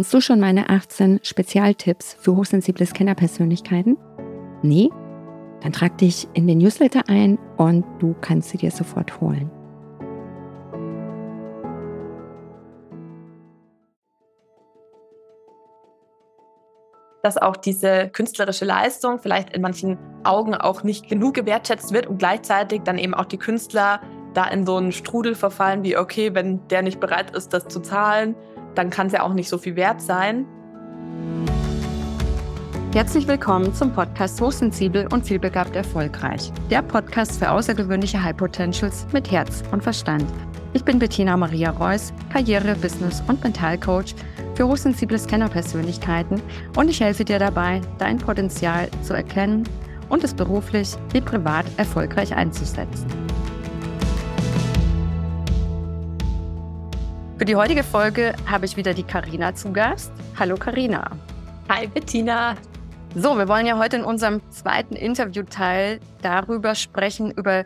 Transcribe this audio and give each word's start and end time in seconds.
Kennst 0.00 0.14
du 0.14 0.22
schon 0.22 0.40
meine 0.40 0.70
18 0.70 1.20
Spezialtipps 1.22 2.16
für 2.18 2.34
hochsensible 2.34 2.86
Scannerpersönlichkeiten? 2.86 3.98
Nee? 4.62 4.88
Dann 5.60 5.72
trag 5.72 5.98
dich 5.98 6.26
in 6.32 6.46
den 6.46 6.56
Newsletter 6.56 7.02
ein 7.06 7.38
und 7.58 7.84
du 7.98 8.14
kannst 8.22 8.48
sie 8.48 8.56
dir 8.56 8.70
sofort 8.70 9.20
holen. 9.20 9.50
dass 17.22 17.36
auch 17.36 17.58
diese 17.58 18.08
künstlerische 18.08 18.64
Leistung 18.64 19.18
vielleicht 19.18 19.54
in 19.54 19.60
manchen 19.60 19.98
Augen 20.24 20.54
auch 20.54 20.82
nicht 20.82 21.10
genug 21.10 21.34
gewertschätzt 21.34 21.92
wird 21.92 22.06
und 22.06 22.16
gleichzeitig 22.16 22.80
dann 22.84 22.96
eben 22.96 23.12
auch 23.12 23.26
die 23.26 23.36
Künstler 23.36 24.00
da 24.32 24.46
in 24.46 24.64
so 24.64 24.76
einen 24.76 24.92
Strudel 24.92 25.34
verfallen 25.34 25.82
wie, 25.82 25.98
okay, 25.98 26.34
wenn 26.34 26.66
der 26.68 26.80
nicht 26.80 27.00
bereit 27.00 27.36
ist, 27.36 27.52
das 27.52 27.68
zu 27.68 27.80
zahlen, 27.80 28.34
dann 28.74 28.90
kann 28.90 29.08
es 29.08 29.12
ja 29.12 29.22
auch 29.22 29.34
nicht 29.34 29.48
so 29.48 29.58
viel 29.58 29.76
wert 29.76 30.00
sein. 30.00 30.46
Herzlich 32.92 33.28
willkommen 33.28 33.72
zum 33.72 33.92
Podcast 33.92 34.40
Hochsensibel 34.40 35.06
und 35.12 35.24
vielbegabt 35.24 35.76
erfolgreich. 35.76 36.50
Der 36.70 36.82
Podcast 36.82 37.38
für 37.38 37.50
außergewöhnliche 37.50 38.20
High 38.20 38.36
Potentials 38.36 39.06
mit 39.12 39.30
Herz 39.30 39.62
und 39.70 39.82
Verstand. 39.82 40.24
Ich 40.72 40.84
bin 40.84 40.98
Bettina 40.98 41.36
Maria 41.36 41.70
Reuss, 41.70 42.12
Karriere-, 42.32 42.74
Business- 42.74 43.22
und 43.28 43.42
Mentalcoach 43.44 44.14
für 44.56 44.66
hochsensible 44.66 45.18
Scanner-Persönlichkeiten 45.18 46.42
und 46.76 46.88
ich 46.88 47.00
helfe 47.00 47.24
dir 47.24 47.38
dabei, 47.38 47.80
dein 47.98 48.18
Potenzial 48.18 48.88
zu 49.02 49.14
erkennen 49.14 49.68
und 50.08 50.24
es 50.24 50.34
beruflich 50.34 50.96
wie 51.12 51.20
privat 51.20 51.66
erfolgreich 51.76 52.34
einzusetzen. 52.34 53.06
Die 57.50 57.56
heutige 57.56 57.82
Folge 57.82 58.36
habe 58.46 58.64
ich 58.64 58.76
wieder 58.76 58.94
die 58.94 59.02
Karina 59.02 59.52
zu 59.52 59.72
Gast. 59.72 60.12
Hallo 60.38 60.54
Karina. 60.54 61.10
Hi 61.68 61.88
Bettina. 61.88 62.54
So, 63.16 63.36
wir 63.36 63.48
wollen 63.48 63.66
ja 63.66 63.76
heute 63.76 63.96
in 63.96 64.04
unserem 64.04 64.40
zweiten 64.52 64.94
Interviewteil 64.94 65.98
darüber 66.22 66.76
sprechen, 66.76 67.32
über 67.32 67.64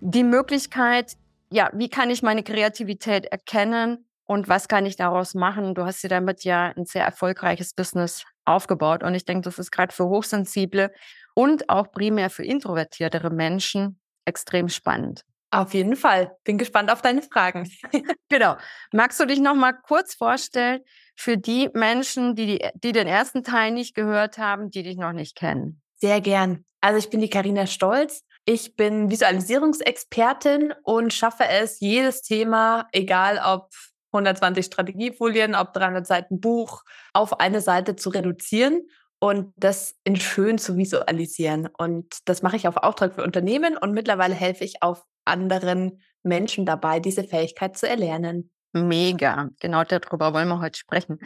die 0.00 0.22
Möglichkeit, 0.22 1.16
ja, 1.50 1.70
wie 1.72 1.88
kann 1.88 2.10
ich 2.10 2.22
meine 2.22 2.42
Kreativität 2.42 3.24
erkennen 3.24 4.04
und 4.26 4.50
was 4.50 4.68
kann 4.68 4.84
ich 4.84 4.96
daraus 4.96 5.32
machen? 5.32 5.74
Du 5.74 5.86
hast 5.86 6.02
dir 6.02 6.10
damit 6.10 6.44
ja 6.44 6.74
ein 6.76 6.84
sehr 6.84 7.06
erfolgreiches 7.06 7.72
Business 7.72 8.26
aufgebaut 8.44 9.02
und 9.02 9.14
ich 9.14 9.24
denke, 9.24 9.44
das 9.44 9.58
ist 9.58 9.70
gerade 9.70 9.94
für 9.94 10.10
hochsensible 10.10 10.92
und 11.32 11.70
auch 11.70 11.90
primär 11.90 12.28
für 12.28 12.44
introvertiertere 12.44 13.30
Menschen 13.30 13.98
extrem 14.26 14.68
spannend. 14.68 15.24
Auf 15.52 15.74
jeden 15.74 15.96
Fall. 15.96 16.34
Bin 16.44 16.56
gespannt 16.56 16.90
auf 16.90 17.02
deine 17.02 17.20
Fragen. 17.20 17.70
genau. 18.30 18.56
Magst 18.90 19.20
du 19.20 19.26
dich 19.26 19.38
noch 19.38 19.54
mal 19.54 19.74
kurz 19.74 20.14
vorstellen 20.14 20.80
für 21.14 21.36
die 21.36 21.68
Menschen, 21.74 22.34
die, 22.34 22.46
die, 22.46 22.68
die 22.74 22.92
den 22.92 23.06
ersten 23.06 23.44
Teil 23.44 23.70
nicht 23.70 23.94
gehört 23.94 24.38
haben, 24.38 24.70
die 24.70 24.82
dich 24.82 24.96
noch 24.96 25.12
nicht 25.12 25.36
kennen? 25.36 25.82
Sehr 26.00 26.22
gern. 26.22 26.64
Also 26.80 26.98
ich 26.98 27.10
bin 27.10 27.20
die 27.20 27.28
Karina 27.28 27.66
Stolz. 27.66 28.24
Ich 28.46 28.76
bin 28.76 29.10
Visualisierungsexpertin 29.10 30.72
und 30.84 31.12
schaffe 31.12 31.44
es, 31.46 31.80
jedes 31.80 32.22
Thema, 32.22 32.88
egal 32.90 33.38
ob 33.44 33.68
120 34.12 34.64
Strategiefolien, 34.64 35.54
ob 35.54 35.74
300 35.74 36.06
Seiten 36.06 36.40
Buch, 36.40 36.82
auf 37.12 37.40
eine 37.40 37.60
Seite 37.60 37.94
zu 37.94 38.08
reduzieren 38.08 38.88
und 39.20 39.52
das 39.56 39.96
in 40.04 40.16
schön 40.16 40.56
zu 40.56 40.78
visualisieren. 40.78 41.68
Und 41.76 42.16
das 42.24 42.40
mache 42.42 42.56
ich 42.56 42.66
auf 42.66 42.78
Auftrag 42.78 43.14
für 43.14 43.22
Unternehmen 43.22 43.76
und 43.76 43.92
mittlerweile 43.92 44.34
helfe 44.34 44.64
ich 44.64 44.82
auch 44.82 45.04
anderen 45.24 46.02
Menschen 46.22 46.66
dabei, 46.66 47.00
diese 47.00 47.24
Fähigkeit 47.24 47.76
zu 47.76 47.88
erlernen. 47.88 48.50
Mega, 48.72 49.50
genau 49.60 49.84
darüber 49.84 50.32
wollen 50.32 50.48
wir 50.48 50.60
heute 50.60 50.78
sprechen. 50.78 51.18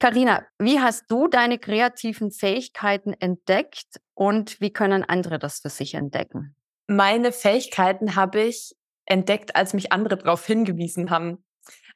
Karina, 0.00 0.44
wie 0.58 0.80
hast 0.80 1.10
du 1.10 1.26
deine 1.26 1.58
kreativen 1.58 2.30
Fähigkeiten 2.30 3.14
entdeckt 3.14 4.00
und 4.14 4.60
wie 4.60 4.72
können 4.72 5.02
andere 5.04 5.38
das 5.38 5.60
für 5.60 5.70
sich 5.70 5.94
entdecken? 5.94 6.54
Meine 6.86 7.32
Fähigkeiten 7.32 8.14
habe 8.14 8.42
ich 8.42 8.74
entdeckt, 9.06 9.56
als 9.56 9.74
mich 9.74 9.92
andere 9.92 10.16
darauf 10.16 10.46
hingewiesen 10.46 11.10
haben. 11.10 11.44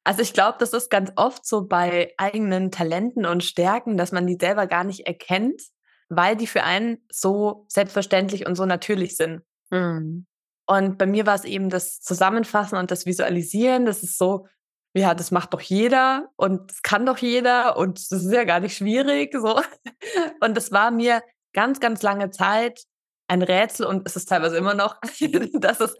Also 0.05 0.23
ich 0.23 0.33
glaube, 0.33 0.57
das 0.59 0.73
ist 0.73 0.91
ganz 0.91 1.13
oft 1.15 1.47
so 1.47 1.67
bei 1.67 2.13
eigenen 2.17 2.73
Talenten 2.73 3.25
und 3.25 3.45
Stärken, 3.45 3.97
dass 3.97 4.11
man 4.11 4.27
die 4.27 4.37
selber 4.41 4.67
gar 4.67 4.83
nicht 4.83 5.07
erkennt, 5.07 5.63
weil 6.09 6.37
die 6.37 6.49
für 6.49 6.65
einen 6.65 6.99
so 7.09 7.67
selbstverständlich 7.69 8.47
und 8.47 8.57
so 8.57 8.67
natürlich 8.67 9.17
sind. 9.17 9.43
Mhm. 9.71 10.27
Und 10.67 10.99
bei 10.99 11.07
mir 11.07 11.27
war 11.27 11.35
es 11.35 11.45
eben 11.45 11.71
das 11.71 12.01
Zusammenfassen 12.01 12.79
und 12.79 12.91
das 12.91 13.07
Visualisieren. 13.07 13.85
Das 13.87 14.03
ist 14.03 14.17
so, 14.17 14.47
ja, 14.95 15.15
das 15.15 15.31
macht 15.31 15.55
doch 15.55 15.61
jeder 15.61 16.31
und 16.37 16.71
das 16.71 16.83
kann 16.83 17.07
doch 17.07 17.19
jeder 17.19 17.77
und 17.77 17.99
das 17.99 18.25
ist 18.25 18.33
ja 18.33 18.45
gar 18.45 18.61
nicht 18.61 18.77
schwierig. 18.77 19.35
So. 19.35 19.61
Und 20.41 20.57
das 20.57 20.71
war 20.71 20.91
mir 20.91 21.23
ganz, 21.55 21.81
ganz 21.81 22.03
lange 22.03 22.31
Zeit 22.31 22.85
ein 23.29 23.43
Rätsel 23.43 23.87
und 23.87 24.07
es 24.07 24.17
ist 24.17 24.29
teilweise 24.29 24.57
immer 24.59 24.75
noch, 24.75 24.97
dass, 25.55 25.81
es, 25.81 25.97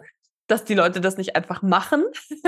dass 0.47 0.65
die 0.65 0.75
Leute 0.75 1.01
das 1.01 1.17
nicht 1.17 1.35
einfach 1.35 1.61
machen, 1.63 2.03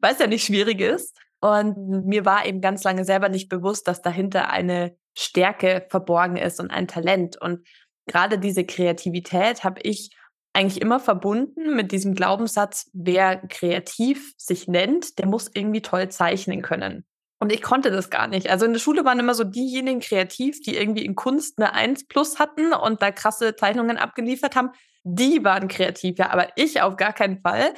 weil 0.00 0.12
es 0.12 0.18
ja 0.18 0.26
nicht 0.26 0.44
schwierig 0.46 0.80
ist. 0.80 1.16
Und 1.40 2.06
mir 2.06 2.24
war 2.24 2.46
eben 2.46 2.60
ganz 2.60 2.84
lange 2.84 3.04
selber 3.04 3.28
nicht 3.28 3.48
bewusst, 3.48 3.88
dass 3.88 4.00
dahinter 4.00 4.50
eine 4.50 4.96
Stärke 5.18 5.86
verborgen 5.90 6.36
ist 6.36 6.60
und 6.60 6.70
ein 6.70 6.86
Talent. 6.86 7.36
Und 7.40 7.66
gerade 8.06 8.38
diese 8.38 8.64
Kreativität 8.64 9.64
habe 9.64 9.80
ich 9.82 10.16
eigentlich 10.52 10.80
immer 10.80 11.00
verbunden 11.00 11.74
mit 11.74 11.92
diesem 11.92 12.14
Glaubenssatz, 12.14 12.90
wer 12.92 13.36
kreativ 13.36 14.34
sich 14.36 14.68
nennt, 14.68 15.18
der 15.18 15.26
muss 15.26 15.50
irgendwie 15.52 15.82
toll 15.82 16.08
zeichnen 16.10 16.62
können. 16.62 17.04
Und 17.38 17.52
ich 17.52 17.62
konnte 17.62 17.90
das 17.90 18.10
gar 18.10 18.28
nicht. 18.28 18.50
Also 18.50 18.66
in 18.66 18.72
der 18.72 18.78
Schule 18.78 19.04
waren 19.04 19.18
immer 19.18 19.34
so 19.34 19.42
diejenigen 19.42 20.00
kreativ, 20.00 20.60
die 20.60 20.76
irgendwie 20.76 21.04
in 21.04 21.16
Kunst 21.16 21.58
eine 21.58 21.72
1 21.72 22.06
plus 22.06 22.38
hatten 22.38 22.72
und 22.72 23.02
da 23.02 23.10
krasse 23.10 23.56
Zeichnungen 23.56 23.96
abgeliefert 23.96 24.54
haben. 24.54 24.70
Die 25.02 25.42
waren 25.42 25.66
kreativ, 25.66 26.18
ja, 26.18 26.30
aber 26.30 26.50
ich 26.54 26.80
auf 26.82 26.96
gar 26.96 27.12
keinen 27.12 27.40
Fall. 27.40 27.74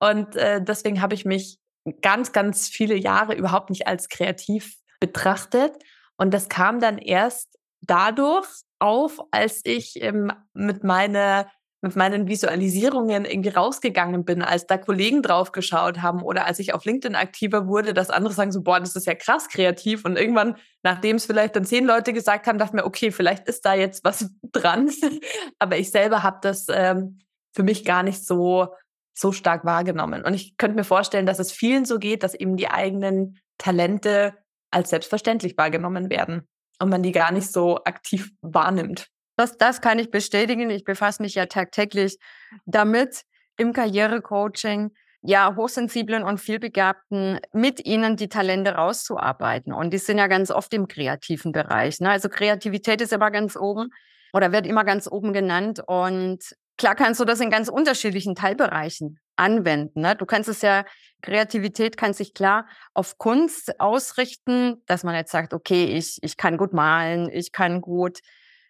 Und 0.00 0.34
äh, 0.34 0.60
deswegen 0.60 1.00
habe 1.00 1.14
ich 1.14 1.24
mich 1.24 1.58
ganz, 2.02 2.32
ganz 2.32 2.68
viele 2.68 2.96
Jahre 2.96 3.34
überhaupt 3.34 3.70
nicht 3.70 3.86
als 3.86 4.08
kreativ 4.08 4.74
betrachtet. 4.98 5.72
Und 6.16 6.34
das 6.34 6.48
kam 6.48 6.80
dann 6.80 6.98
erst 6.98 7.58
dadurch 7.82 8.48
auf, 8.78 9.20
als 9.30 9.60
ich 9.64 10.02
ähm, 10.02 10.32
mit 10.54 10.82
meiner 10.82 11.48
mit 11.84 11.96
meinen 11.96 12.28
Visualisierungen 12.28 13.26
irgendwie 13.26 13.50
rausgegangen 13.50 14.24
bin, 14.24 14.40
als 14.40 14.66
da 14.66 14.78
Kollegen 14.78 15.20
drauf 15.20 15.52
geschaut 15.52 16.00
haben 16.00 16.22
oder 16.22 16.46
als 16.46 16.58
ich 16.58 16.72
auf 16.72 16.86
LinkedIn 16.86 17.14
aktiver 17.14 17.68
wurde, 17.68 17.92
dass 17.92 18.08
andere 18.08 18.32
sagen 18.32 18.52
so, 18.52 18.62
boah, 18.62 18.80
das 18.80 18.96
ist 18.96 19.06
ja 19.06 19.14
krass 19.14 19.48
kreativ. 19.48 20.06
Und 20.06 20.16
irgendwann, 20.16 20.56
nachdem 20.82 21.16
es 21.16 21.26
vielleicht 21.26 21.54
dann 21.56 21.66
zehn 21.66 21.84
Leute 21.84 22.14
gesagt 22.14 22.46
haben, 22.46 22.58
dachte 22.58 22.74
mir, 22.74 22.86
okay, 22.86 23.12
vielleicht 23.12 23.46
ist 23.48 23.66
da 23.66 23.74
jetzt 23.74 24.02
was 24.02 24.30
dran. 24.52 24.90
Aber 25.58 25.76
ich 25.76 25.90
selber 25.90 26.22
habe 26.22 26.38
das 26.40 26.68
ähm, 26.70 27.18
für 27.52 27.62
mich 27.62 27.84
gar 27.84 28.02
nicht 28.02 28.24
so, 28.26 28.68
so 29.12 29.32
stark 29.32 29.66
wahrgenommen. 29.66 30.24
Und 30.24 30.32
ich 30.32 30.56
könnte 30.56 30.76
mir 30.76 30.84
vorstellen, 30.84 31.26
dass 31.26 31.38
es 31.38 31.52
vielen 31.52 31.84
so 31.84 31.98
geht, 31.98 32.22
dass 32.22 32.32
eben 32.32 32.56
die 32.56 32.70
eigenen 32.70 33.38
Talente 33.58 34.32
als 34.70 34.88
selbstverständlich 34.88 35.58
wahrgenommen 35.58 36.08
werden 36.08 36.48
und 36.80 36.88
man 36.88 37.02
die 37.02 37.12
gar 37.12 37.30
nicht 37.30 37.52
so 37.52 37.84
aktiv 37.84 38.30
wahrnimmt. 38.40 39.10
Das, 39.36 39.56
das 39.56 39.80
kann 39.80 39.98
ich 39.98 40.10
bestätigen. 40.10 40.70
Ich 40.70 40.84
befasse 40.84 41.22
mich 41.22 41.34
ja 41.34 41.46
tagtäglich 41.46 42.18
damit 42.66 43.22
im 43.56 43.72
Karrierecoaching, 43.72 44.90
ja, 45.22 45.56
hochsensiblen 45.56 46.22
und 46.22 46.38
vielbegabten 46.38 47.40
mit 47.52 47.84
ihnen 47.86 48.16
die 48.16 48.28
Talente 48.28 48.74
rauszuarbeiten. 48.74 49.72
Und 49.72 49.92
die 49.92 49.98
sind 49.98 50.18
ja 50.18 50.26
ganz 50.26 50.50
oft 50.50 50.72
im 50.74 50.86
kreativen 50.86 51.52
Bereich. 51.52 51.98
Ne? 52.00 52.10
Also 52.10 52.28
Kreativität 52.28 53.00
ist 53.00 53.12
immer 53.12 53.30
ganz 53.30 53.56
oben 53.56 53.88
oder 54.34 54.52
wird 54.52 54.66
immer 54.66 54.84
ganz 54.84 55.08
oben 55.10 55.32
genannt. 55.32 55.80
Und 55.86 56.40
klar 56.76 56.94
kannst 56.94 57.20
du 57.20 57.24
das 57.24 57.40
in 57.40 57.48
ganz 57.48 57.70
unterschiedlichen 57.70 58.34
Teilbereichen 58.34 59.18
anwenden. 59.36 60.02
Ne? 60.02 60.14
Du 60.14 60.26
kannst 60.26 60.50
es 60.50 60.60
ja, 60.60 60.84
Kreativität 61.22 61.96
kann 61.96 62.12
sich 62.12 62.34
klar 62.34 62.66
auf 62.92 63.16
Kunst 63.16 63.80
ausrichten, 63.80 64.82
dass 64.86 65.04
man 65.04 65.14
jetzt 65.14 65.32
sagt, 65.32 65.54
okay, 65.54 65.86
ich, 65.86 66.18
ich 66.20 66.36
kann 66.36 66.58
gut 66.58 66.74
malen, 66.74 67.30
ich 67.30 67.50
kann 67.50 67.80
gut 67.80 68.18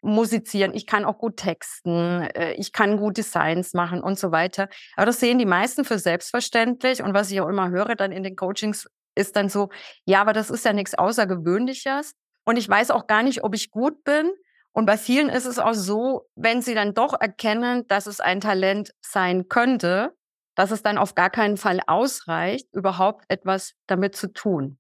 musizieren, 0.05 0.75
ich 0.75 0.87
kann 0.87 1.05
auch 1.05 1.19
gut 1.19 1.39
texten, 1.39 2.23
äh, 2.35 2.53
ich 2.53 2.73
kann 2.73 2.99
gut 2.99 3.17
Designs 3.17 3.75
machen 3.75 4.03
und 4.03 4.19
so 4.19 4.31
weiter. 4.31 4.69
Aber 4.97 5.07
das 5.07 5.19
sehen 5.19 5.39
die 5.39 5.47
meisten 5.47 5.85
für 5.85 5.99
selbstverständlich. 5.99 7.03
Und 7.03 7.15
was 7.15 7.31
ich 7.31 7.41
auch 7.41 7.49
immer 7.49 7.71
höre 7.71 7.97
dann 7.97 8.13
in 8.13 8.23
den 8.23 8.37
Coachings, 8.37 8.87
ist 9.17 9.37
dann 9.37 9.49
so, 9.49 9.71
ja, 10.05 10.21
aber 10.21 10.33
das 10.33 10.51
ist 10.51 10.65
ja 10.65 10.73
nichts 10.73 10.95
Außergewöhnliches. 10.95 12.15
Und 12.45 12.57
ich 12.57 12.69
weiß 12.69 12.91
auch 12.91 13.07
gar 13.07 13.23
nicht, 13.23 13.43
ob 13.43 13.55
ich 13.55 13.71
gut 13.71 14.05
bin. 14.05 14.31
Und 14.73 14.87
bei 14.87 14.99
vielen 14.99 15.29
ist 15.29 15.47
es 15.47 15.59
auch 15.59 15.75
so, 15.75 16.29
wenn 16.35 16.61
sie 16.61 16.75
dann 16.75 16.95
doch 16.95 17.19
erkennen, 17.19 17.87
dass 17.87 18.07
es 18.07 18.21
ein 18.21 18.41
Talent 18.41 18.93
sein 19.01 19.49
könnte, 19.49 20.15
dass 20.57 20.71
es 20.71 20.83
dann 20.83 20.99
auf 20.99 21.15
gar 21.15 21.31
keinen 21.31 21.57
Fall 21.57 21.81
ausreicht, 21.87 22.69
überhaupt 22.73 23.25
etwas 23.29 23.75
damit 23.87 24.17
zu 24.17 24.33
tun. 24.33 24.79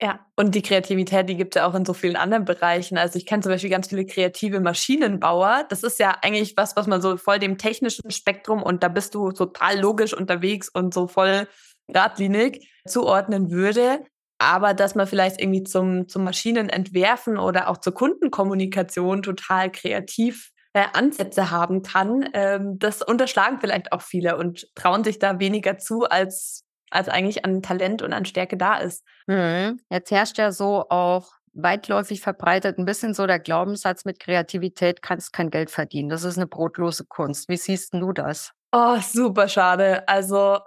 Ja, 0.00 0.20
und 0.36 0.54
die 0.54 0.62
Kreativität, 0.62 1.28
die 1.28 1.36
gibt 1.36 1.56
es 1.56 1.60
ja 1.60 1.66
auch 1.66 1.74
in 1.74 1.84
so 1.84 1.92
vielen 1.92 2.14
anderen 2.14 2.44
Bereichen. 2.44 2.96
Also 2.98 3.16
ich 3.18 3.26
kenne 3.26 3.42
zum 3.42 3.50
Beispiel 3.50 3.70
ganz 3.70 3.88
viele 3.88 4.06
kreative 4.06 4.60
Maschinenbauer. 4.60 5.64
Das 5.68 5.82
ist 5.82 5.98
ja 5.98 6.16
eigentlich 6.22 6.56
was, 6.56 6.76
was 6.76 6.86
man 6.86 7.02
so 7.02 7.16
voll 7.16 7.40
dem 7.40 7.58
technischen 7.58 8.08
Spektrum 8.12 8.62
und 8.62 8.84
da 8.84 8.88
bist 8.88 9.14
du 9.16 9.32
total 9.32 9.80
logisch 9.80 10.14
unterwegs 10.14 10.68
und 10.68 10.94
so 10.94 11.08
voll 11.08 11.48
geradlinig 11.88 12.70
zuordnen 12.86 13.50
würde. 13.50 14.04
aber 14.40 14.72
dass 14.74 14.94
man 14.94 15.06
vielleicht 15.08 15.40
irgendwie 15.40 15.64
zum, 15.64 16.08
zum 16.08 16.24
Maschinenentwerfen 16.24 17.38
oder 17.38 17.68
auch 17.68 17.78
zur 17.78 17.94
Kundenkommunikation 17.94 19.22
total 19.22 19.70
kreativ 19.72 20.52
äh, 20.74 20.84
Ansätze 20.92 21.50
haben 21.50 21.82
kann, 21.82 22.28
ähm, 22.34 22.78
das 22.78 23.02
unterschlagen 23.02 23.58
vielleicht 23.60 23.92
auch 23.92 24.02
viele 24.02 24.36
und 24.36 24.68
trauen 24.76 25.02
sich 25.04 25.18
da 25.18 25.40
weniger 25.40 25.78
zu, 25.78 26.04
als, 26.04 26.64
als 26.90 27.08
eigentlich 27.08 27.44
an 27.44 27.62
Talent 27.62 28.02
und 28.02 28.12
an 28.12 28.24
Stärke 28.24 28.56
da 28.56 28.78
ist. 28.78 29.04
Mhm. 29.26 29.80
Jetzt 29.90 30.10
herrscht 30.10 30.38
ja 30.38 30.52
so 30.52 30.88
auch 30.88 31.32
weitläufig 31.54 32.20
verbreitet 32.20 32.78
ein 32.78 32.84
bisschen 32.84 33.14
so 33.14 33.26
der 33.26 33.38
Glaubenssatz, 33.38 34.04
mit 34.04 34.20
Kreativität 34.20 35.02
kannst 35.02 35.32
kein 35.32 35.50
Geld 35.50 35.70
verdienen. 35.70 36.08
Das 36.08 36.24
ist 36.24 36.36
eine 36.36 36.46
brotlose 36.46 37.04
Kunst. 37.04 37.48
Wie 37.48 37.56
siehst 37.56 37.94
du 37.94 38.12
das? 38.12 38.52
Oh, 38.72 38.98
super 39.00 39.48
schade. 39.48 40.06
Also, 40.08 40.58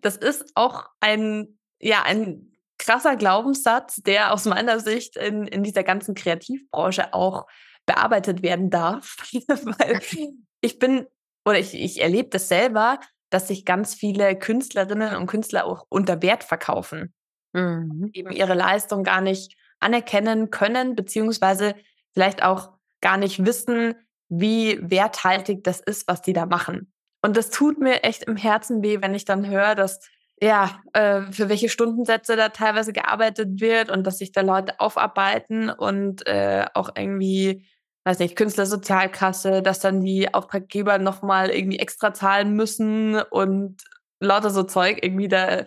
das 0.00 0.16
ist 0.16 0.52
auch 0.54 0.86
ein, 1.00 1.58
ja, 1.80 2.02
ein 2.02 2.52
krasser 2.78 3.16
Glaubenssatz, 3.16 3.96
der 3.96 4.32
aus 4.32 4.44
meiner 4.44 4.80
Sicht 4.80 5.16
in, 5.16 5.46
in 5.46 5.62
dieser 5.62 5.82
ganzen 5.82 6.14
Kreativbranche 6.14 7.12
auch 7.12 7.46
bearbeitet 7.84 8.42
werden 8.42 8.70
darf. 8.70 9.16
Weil 9.48 10.00
ich 10.60 10.78
bin, 10.78 11.06
oder 11.44 11.58
ich, 11.58 11.74
ich 11.74 12.00
erlebe 12.00 12.28
das 12.30 12.48
selber, 12.48 13.00
dass 13.30 13.48
sich 13.48 13.64
ganz 13.64 13.94
viele 13.94 14.36
Künstlerinnen 14.38 15.16
und 15.16 15.26
Künstler 15.26 15.64
auch 15.64 15.86
unter 15.88 16.22
Wert 16.22 16.44
verkaufen. 16.44 17.14
Mhm. 17.52 18.10
Eben 18.12 18.32
ihre 18.32 18.54
Leistung 18.54 19.04
gar 19.04 19.20
nicht 19.20 19.56
anerkennen 19.80 20.50
können, 20.50 20.94
beziehungsweise 20.94 21.74
vielleicht 22.12 22.42
auch 22.42 22.72
gar 23.00 23.16
nicht 23.16 23.44
wissen, 23.44 23.94
wie 24.28 24.78
werthaltig 24.82 25.64
das 25.64 25.80
ist, 25.80 26.08
was 26.08 26.22
die 26.22 26.32
da 26.32 26.46
machen. 26.46 26.92
Und 27.22 27.36
das 27.36 27.50
tut 27.50 27.78
mir 27.78 28.04
echt 28.04 28.24
im 28.24 28.36
Herzen 28.36 28.82
weh, 28.82 29.00
wenn 29.00 29.14
ich 29.14 29.24
dann 29.24 29.48
höre, 29.48 29.74
dass 29.74 30.00
ja, 30.40 30.80
äh, 30.92 31.22
für 31.32 31.48
welche 31.48 31.68
Stundensätze 31.68 32.36
da 32.36 32.50
teilweise 32.50 32.92
gearbeitet 32.92 33.60
wird 33.60 33.90
und 33.90 34.06
dass 34.06 34.18
sich 34.18 34.32
da 34.32 34.42
Leute 34.42 34.78
aufarbeiten 34.78 35.70
und 35.70 36.26
äh, 36.26 36.64
auch 36.74 36.90
irgendwie, 36.96 37.66
weiß 38.08 38.20
nicht, 38.20 38.36
Künstlersozialkasse, 38.36 39.60
dass 39.60 39.80
dann 39.80 40.00
die 40.00 40.32
Auftraggeber 40.32 40.98
nochmal 40.98 41.50
irgendwie 41.50 41.78
extra 41.78 42.14
zahlen 42.14 42.54
müssen 42.54 43.20
und 43.20 43.82
lauter 44.18 44.48
so 44.48 44.62
Zeug 44.62 45.00
irgendwie 45.02 45.28
da, 45.28 45.64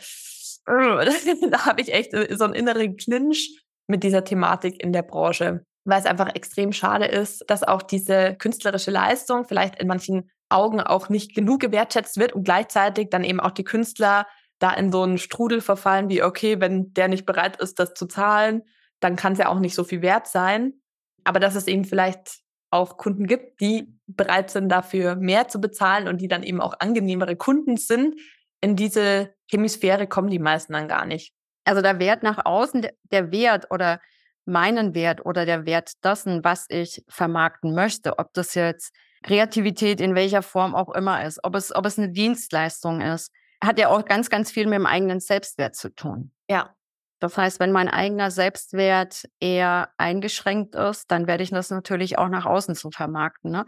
da 0.65 1.65
habe 1.65 1.81
ich 1.81 1.93
echt 1.93 2.13
so 2.31 2.43
einen 2.43 2.55
inneren 2.55 2.97
Clinch 2.97 3.61
mit 3.85 4.01
dieser 4.01 4.23
Thematik 4.23 4.81
in 4.81 4.91
der 4.91 5.03
Branche, 5.03 5.63
weil 5.85 5.99
es 5.99 6.07
einfach 6.07 6.33
extrem 6.33 6.71
schade 6.73 7.05
ist, 7.05 7.43
dass 7.47 7.61
auch 7.61 7.83
diese 7.83 8.35
künstlerische 8.39 8.89
Leistung 8.89 9.45
vielleicht 9.45 9.79
in 9.79 9.87
manchen 9.87 10.31
Augen 10.49 10.81
auch 10.81 11.09
nicht 11.09 11.35
genug 11.35 11.59
gewertschätzt 11.59 12.17
wird 12.17 12.33
und 12.33 12.43
gleichzeitig 12.43 13.11
dann 13.11 13.23
eben 13.23 13.39
auch 13.39 13.51
die 13.51 13.63
Künstler 13.63 14.25
da 14.57 14.71
in 14.71 14.91
so 14.91 15.03
einen 15.03 15.19
Strudel 15.19 15.61
verfallen, 15.61 16.09
wie, 16.09 16.23
okay, 16.23 16.59
wenn 16.59 16.91
der 16.93 17.07
nicht 17.07 17.27
bereit 17.27 17.57
ist, 17.57 17.77
das 17.77 17.93
zu 17.93 18.07
zahlen, 18.07 18.63
dann 18.99 19.15
kann 19.15 19.33
es 19.33 19.39
ja 19.39 19.49
auch 19.49 19.59
nicht 19.59 19.75
so 19.75 19.83
viel 19.83 20.01
wert 20.01 20.25
sein. 20.25 20.80
Aber 21.23 21.39
dass 21.39 21.55
es 21.55 21.67
eben 21.67 21.85
vielleicht 21.85 22.39
auch 22.71 22.97
Kunden 22.97 23.27
gibt, 23.27 23.59
die 23.59 23.93
bereit 24.07 24.49
sind, 24.49 24.69
dafür 24.69 25.15
mehr 25.15 25.47
zu 25.47 25.59
bezahlen 25.59 26.07
und 26.07 26.21
die 26.21 26.27
dann 26.27 26.43
eben 26.43 26.61
auch 26.61 26.75
angenehmere 26.79 27.35
Kunden 27.35 27.77
sind, 27.77 28.15
in 28.61 28.75
diese 28.75 29.33
Hemisphäre 29.49 30.07
kommen 30.07 30.29
die 30.29 30.39
meisten 30.39 30.73
dann 30.73 30.87
gar 30.87 31.05
nicht. 31.05 31.33
Also 31.65 31.81
der 31.81 31.99
Wert 31.99 32.23
nach 32.23 32.45
außen, 32.45 32.87
der 33.11 33.31
Wert 33.31 33.67
oder 33.71 33.99
meinen 34.45 34.95
Wert 34.95 35.25
oder 35.25 35.45
der 35.45 35.65
Wert 35.65 36.03
dessen, 36.03 36.43
was 36.43 36.65
ich 36.69 37.03
vermarkten 37.07 37.75
möchte, 37.75 38.17
ob 38.17 38.33
das 38.33 38.55
jetzt 38.55 38.93
Kreativität 39.23 40.01
in 40.01 40.15
welcher 40.15 40.41
Form 40.41 40.73
auch 40.73 40.93
immer 40.95 41.25
ist, 41.25 41.39
ob 41.43 41.55
es, 41.55 41.75
ob 41.75 41.85
es 41.85 41.97
eine 41.97 42.09
Dienstleistung 42.09 43.01
ist, 43.01 43.31
hat 43.63 43.77
ja 43.77 43.89
auch 43.89 44.05
ganz, 44.05 44.29
ganz 44.29 44.49
viel 44.51 44.65
mit 44.65 44.75
dem 44.75 44.87
eigenen 44.87 45.19
Selbstwert 45.19 45.75
zu 45.75 45.93
tun. 45.93 46.31
Ja. 46.49 46.75
Das 47.21 47.37
heißt, 47.37 47.59
wenn 47.59 47.71
mein 47.71 47.87
eigener 47.87 48.31
Selbstwert 48.31 49.29
eher 49.39 49.89
eingeschränkt 49.97 50.73
ist, 50.75 51.11
dann 51.11 51.27
werde 51.27 51.43
ich 51.43 51.51
das 51.51 51.69
natürlich 51.69 52.17
auch 52.17 52.29
nach 52.29 52.47
außen 52.47 52.75
zu 52.75 52.89
vermarkten. 52.89 53.51
Ne? 53.51 53.65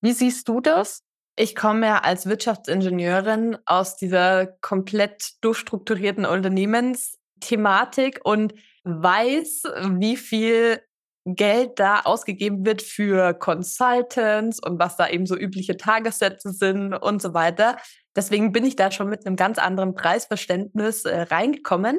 Wie 0.00 0.12
siehst 0.12 0.48
du 0.48 0.60
das? 0.60 1.02
Ich 1.36 1.54
komme 1.54 1.86
ja 1.86 1.98
als 1.98 2.26
Wirtschaftsingenieurin 2.26 3.58
aus 3.66 3.96
dieser 3.96 4.46
komplett 4.46 5.32
durchstrukturierten 5.42 6.24
Unternehmensthematik 6.24 8.20
und 8.24 8.54
weiß, 8.84 9.64
wie 9.98 10.16
viel 10.16 10.80
Geld 11.26 11.78
da 11.80 12.00
ausgegeben 12.00 12.64
wird 12.64 12.80
für 12.80 13.34
Consultants 13.34 14.60
und 14.62 14.78
was 14.78 14.96
da 14.96 15.08
eben 15.08 15.26
so 15.26 15.36
übliche 15.36 15.76
Tagessätze 15.76 16.52
sind 16.52 16.94
und 16.94 17.20
so 17.20 17.34
weiter. 17.34 17.76
Deswegen 18.16 18.52
bin 18.52 18.64
ich 18.64 18.76
da 18.76 18.90
schon 18.90 19.08
mit 19.08 19.26
einem 19.26 19.36
ganz 19.36 19.58
anderen 19.58 19.94
Preisverständnis 19.94 21.04
äh, 21.04 21.22
reingekommen. 21.22 21.98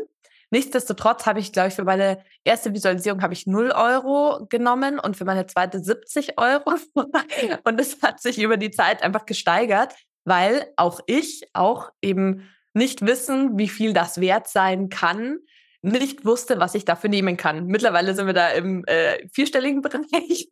Nichtsdestotrotz 0.56 1.26
habe 1.26 1.42
ich, 1.42 1.52
glaube 1.52 1.68
ich, 1.68 1.74
für 1.74 1.84
meine 1.84 2.24
erste 2.46 2.74
Visualisierung 2.74 3.22
habe 3.22 3.34
ich 3.34 3.46
0 3.46 3.72
Euro 3.72 4.46
genommen 4.48 5.00
und 5.00 5.18
für 5.18 5.26
meine 5.26 5.46
zweite 5.48 5.84
70 5.84 6.40
Euro. 6.40 6.76
und 7.66 7.82
es 7.82 8.02
hat 8.02 8.22
sich 8.22 8.40
über 8.40 8.56
die 8.56 8.72
Zeit 8.72 9.04
einfach 9.04 9.26
gesteigert, 9.26 9.94
weil 10.24 10.66
auch 10.78 11.02
ich 11.08 11.46
auch 11.52 11.92
eben 12.02 12.50
nicht 12.74 13.06
wissen, 13.06 13.58
wie 13.58 13.68
viel 13.68 13.92
das 13.92 14.22
wert 14.22 14.48
sein 14.48 14.88
kann, 14.88 15.40
nicht 15.82 16.24
wusste, 16.24 16.58
was 16.58 16.74
ich 16.74 16.86
dafür 16.86 17.10
nehmen 17.10 17.36
kann. 17.36 17.66
Mittlerweile 17.66 18.16
sind 18.16 18.26
wir 18.26 18.34
da 18.34 18.48
im 18.52 18.86
äh, 18.86 19.28
vierstelligen 19.34 19.82
Bereich 19.82 20.48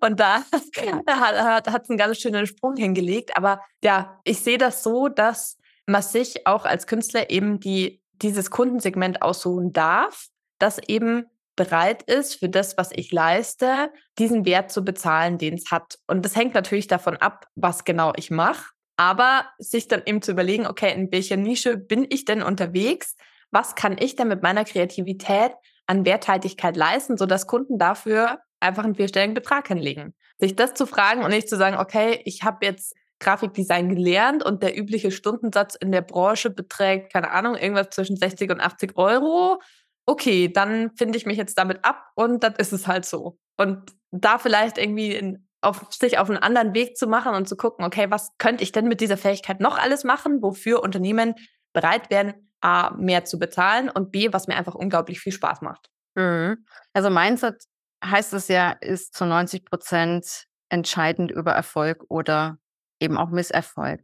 und 0.00 0.20
da 0.20 0.42
hat 0.52 1.66
es 1.66 1.72
hat, 1.72 1.88
einen 1.88 1.96
ganz 1.96 2.18
schönen 2.18 2.46
Sprung 2.46 2.76
hingelegt. 2.76 3.34
Aber 3.34 3.62
ja, 3.82 4.20
ich 4.24 4.40
sehe 4.40 4.58
das 4.58 4.82
so, 4.82 5.08
dass 5.08 5.56
man 5.86 6.02
sich 6.02 6.46
auch 6.46 6.66
als 6.66 6.86
Künstler 6.86 7.30
eben 7.30 7.60
die, 7.60 8.02
dieses 8.22 8.50
Kundensegment 8.50 9.22
aussuchen 9.22 9.72
darf, 9.72 10.26
das 10.58 10.78
eben 10.86 11.24
bereit 11.56 12.02
ist, 12.02 12.36
für 12.36 12.48
das, 12.48 12.76
was 12.78 12.90
ich 12.92 13.10
leiste, 13.10 13.90
diesen 14.18 14.44
Wert 14.44 14.70
zu 14.70 14.84
bezahlen, 14.84 15.38
den 15.38 15.54
es 15.54 15.70
hat. 15.70 15.98
Und 16.06 16.24
das 16.24 16.36
hängt 16.36 16.54
natürlich 16.54 16.86
davon 16.86 17.16
ab, 17.16 17.46
was 17.56 17.84
genau 17.84 18.12
ich 18.16 18.30
mache. 18.30 18.70
Aber 18.96 19.46
sich 19.58 19.88
dann 19.88 20.02
eben 20.06 20.22
zu 20.22 20.32
überlegen, 20.32 20.66
okay, 20.66 20.92
in 20.92 21.10
welcher 21.12 21.36
Nische 21.36 21.76
bin 21.76 22.06
ich 22.08 22.24
denn 22.24 22.42
unterwegs? 22.42 23.16
was 23.50 23.74
kann 23.74 23.96
ich 23.98 24.16
denn 24.16 24.28
mit 24.28 24.42
meiner 24.42 24.64
Kreativität 24.64 25.52
an 25.86 26.04
Werthaltigkeit 26.04 26.76
leisten, 26.76 27.16
sodass 27.16 27.46
Kunden 27.46 27.78
dafür 27.78 28.40
einfach 28.60 28.84
einen 28.84 28.96
vierstelligen 28.96 29.34
Betrag 29.34 29.68
hinlegen. 29.68 30.14
Sich 30.38 30.54
das 30.54 30.74
zu 30.74 30.86
fragen 30.86 31.22
und 31.22 31.30
nicht 31.30 31.48
zu 31.48 31.56
sagen, 31.56 31.76
okay, 31.76 32.20
ich 32.24 32.42
habe 32.42 32.66
jetzt 32.66 32.94
Grafikdesign 33.20 33.88
gelernt 33.88 34.44
und 34.44 34.62
der 34.62 34.78
übliche 34.78 35.10
Stundensatz 35.10 35.74
in 35.74 35.92
der 35.92 36.02
Branche 36.02 36.50
beträgt, 36.50 37.12
keine 37.12 37.30
Ahnung, 37.30 37.56
irgendwas 37.56 37.90
zwischen 37.90 38.16
60 38.16 38.50
und 38.50 38.60
80 38.60 38.96
Euro. 38.96 39.60
Okay, 40.06 40.50
dann 40.52 40.92
finde 40.96 41.18
ich 41.18 41.26
mich 41.26 41.36
jetzt 41.36 41.58
damit 41.58 41.84
ab 41.84 42.10
und 42.14 42.42
dann 42.42 42.54
ist 42.54 42.72
es 42.72 42.86
halt 42.86 43.04
so. 43.04 43.38
Und 43.56 43.92
da 44.10 44.38
vielleicht 44.38 44.78
irgendwie 44.78 45.14
in, 45.14 45.48
auf, 45.60 45.92
sich 45.92 46.18
auf 46.18 46.30
einen 46.30 46.38
anderen 46.38 46.74
Weg 46.74 46.96
zu 46.96 47.06
machen 47.06 47.34
und 47.34 47.48
zu 47.48 47.56
gucken, 47.56 47.84
okay, 47.84 48.06
was 48.08 48.30
könnte 48.38 48.62
ich 48.62 48.72
denn 48.72 48.86
mit 48.86 49.00
dieser 49.00 49.16
Fähigkeit 49.16 49.60
noch 49.60 49.76
alles 49.76 50.04
machen, 50.04 50.42
wofür 50.42 50.82
Unternehmen 50.82 51.34
bereit 51.72 52.10
werden, 52.10 52.50
A, 52.60 52.90
mehr 52.96 53.24
zu 53.24 53.38
bezahlen 53.38 53.88
und 53.88 54.10
B, 54.10 54.32
was 54.32 54.48
mir 54.48 54.56
einfach 54.56 54.74
unglaublich 54.74 55.20
viel 55.20 55.32
Spaß 55.32 55.60
macht. 55.62 55.90
Mhm. 56.14 56.64
Also 56.92 57.10
Mindset 57.10 57.64
heißt 58.04 58.32
es 58.32 58.48
ja, 58.48 58.70
ist 58.70 59.14
zu 59.14 59.26
90 59.26 59.64
Prozent 59.64 60.46
entscheidend 60.68 61.30
über 61.30 61.52
Erfolg 61.52 62.04
oder 62.08 62.58
eben 63.00 63.16
auch 63.16 63.30
Misserfolg. 63.30 64.00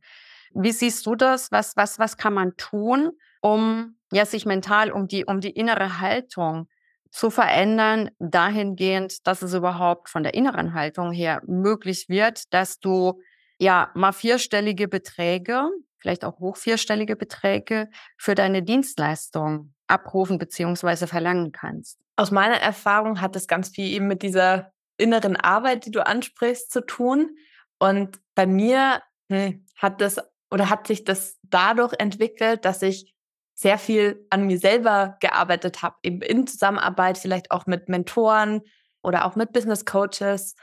Wie 0.52 0.72
siehst 0.72 1.06
du 1.06 1.14
das? 1.14 1.50
Was, 1.50 1.76
was, 1.76 1.98
was 1.98 2.16
kann 2.16 2.34
man 2.34 2.56
tun, 2.56 3.12
um 3.40 3.96
ja, 4.12 4.24
sich 4.24 4.46
mental 4.46 4.92
um 4.92 5.08
die, 5.08 5.24
um 5.24 5.40
die 5.40 5.50
innere 5.50 6.00
Haltung 6.00 6.68
zu 7.10 7.30
verändern, 7.30 8.10
dahingehend, 8.18 9.26
dass 9.26 9.42
es 9.42 9.54
überhaupt 9.54 10.08
von 10.08 10.22
der 10.22 10.34
inneren 10.34 10.74
Haltung 10.74 11.12
her 11.12 11.42
möglich 11.46 12.08
wird, 12.08 12.52
dass 12.52 12.78
du 12.78 13.20
ja 13.58 13.90
mal 13.94 14.12
vierstellige 14.12 14.88
Beträge 14.88 15.70
vielleicht 16.04 16.26
auch 16.26 16.38
hoch 16.38 16.58
vierstellige 16.58 17.16
Beträge 17.16 17.88
für 18.18 18.34
deine 18.34 18.62
Dienstleistung 18.62 19.72
abrufen 19.86 20.36
bzw. 20.36 21.06
verlangen 21.06 21.50
kannst. 21.50 21.98
Aus 22.16 22.30
meiner 22.30 22.60
Erfahrung 22.60 23.22
hat 23.22 23.34
es 23.36 23.48
ganz 23.48 23.70
viel 23.70 23.90
eben 23.90 24.06
mit 24.06 24.22
dieser 24.22 24.70
inneren 24.98 25.34
Arbeit, 25.34 25.86
die 25.86 25.90
du 25.90 26.06
ansprichst, 26.06 26.70
zu 26.70 26.84
tun. 26.84 27.30
Und 27.78 28.18
bei 28.34 28.46
mir 28.46 29.02
hm, 29.30 29.64
hat 29.76 30.00
das 30.00 30.20
oder 30.50 30.70
hat 30.70 30.86
sich 30.86 31.04
das 31.04 31.38
dadurch 31.42 31.94
entwickelt, 31.98 32.64
dass 32.64 32.82
ich 32.82 33.14
sehr 33.54 33.78
viel 33.78 34.26
an 34.30 34.46
mir 34.46 34.58
selber 34.58 35.16
gearbeitet 35.20 35.82
habe, 35.82 35.96
eben 36.02 36.22
in 36.22 36.46
Zusammenarbeit 36.46 37.18
vielleicht 37.18 37.50
auch 37.50 37.66
mit 37.66 37.88
Mentoren 37.88 38.62
oder 39.02 39.24
auch 39.26 39.36
mit 39.36 39.52
Business 39.52 39.84
Coaches 39.84 40.54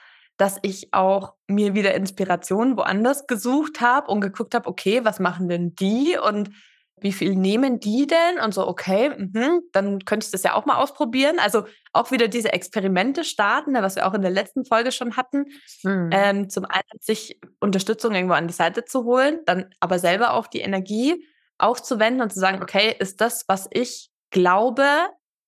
dass 0.42 0.58
ich 0.64 0.92
auch 0.92 1.36
mir 1.48 1.76
wieder 1.76 1.94
Inspiration 1.94 2.76
woanders 2.76 3.28
gesucht 3.28 3.80
habe 3.80 4.10
und 4.10 4.22
geguckt 4.22 4.56
habe, 4.56 4.68
okay, 4.68 5.06
was 5.06 5.20
machen 5.20 5.50
denn 5.50 5.76
die? 5.76 6.18
Und 6.18 6.50
wie 7.02 7.12
viel 7.12 7.36
nehmen 7.36 7.80
die 7.80 8.08
denn? 8.08 8.40
Und 8.44 8.54
so, 8.54 8.68
okay, 8.68 9.10
mh, 9.18 9.60
dann 9.74 10.06
könnte 10.06 10.26
ich 10.26 10.32
das 10.32 10.44
ja 10.44 10.54
auch 10.54 10.66
mal 10.66 10.78
ausprobieren. 10.78 11.40
Also 11.40 11.66
auch 11.94 12.12
wieder 12.12 12.28
diese 12.28 12.54
Experimente 12.54 13.24
starten, 13.24 13.72
ne, 13.72 13.82
was 13.82 13.96
wir 13.96 14.08
auch 14.08 14.14
in 14.14 14.22
der 14.22 14.32
letzten 14.32 14.66
Folge 14.66 14.92
schon 14.92 15.18
hatten. 15.18 15.46
Mhm. 15.84 16.10
Ähm, 16.14 16.50
zum 16.50 16.66
einen 16.66 17.00
sich 17.00 17.40
Unterstützung 17.60 18.14
irgendwo 18.14 18.36
an 18.36 18.48
die 18.48 18.54
Seite 18.54 18.86
zu 18.86 19.04
holen, 19.04 19.40
dann 19.46 19.74
aber 19.80 20.00
selber 20.00 20.34
auch 20.34 20.48
die 20.48 20.62
Energie 20.62 21.26
aufzuwenden 21.58 22.22
und 22.22 22.32
zu 22.32 22.40
sagen, 22.40 22.62
okay, 22.62 22.96
ist 22.98 23.20
das, 23.20 23.46
was 23.48 23.68
ich 23.72 24.10
glaube, 24.30 24.86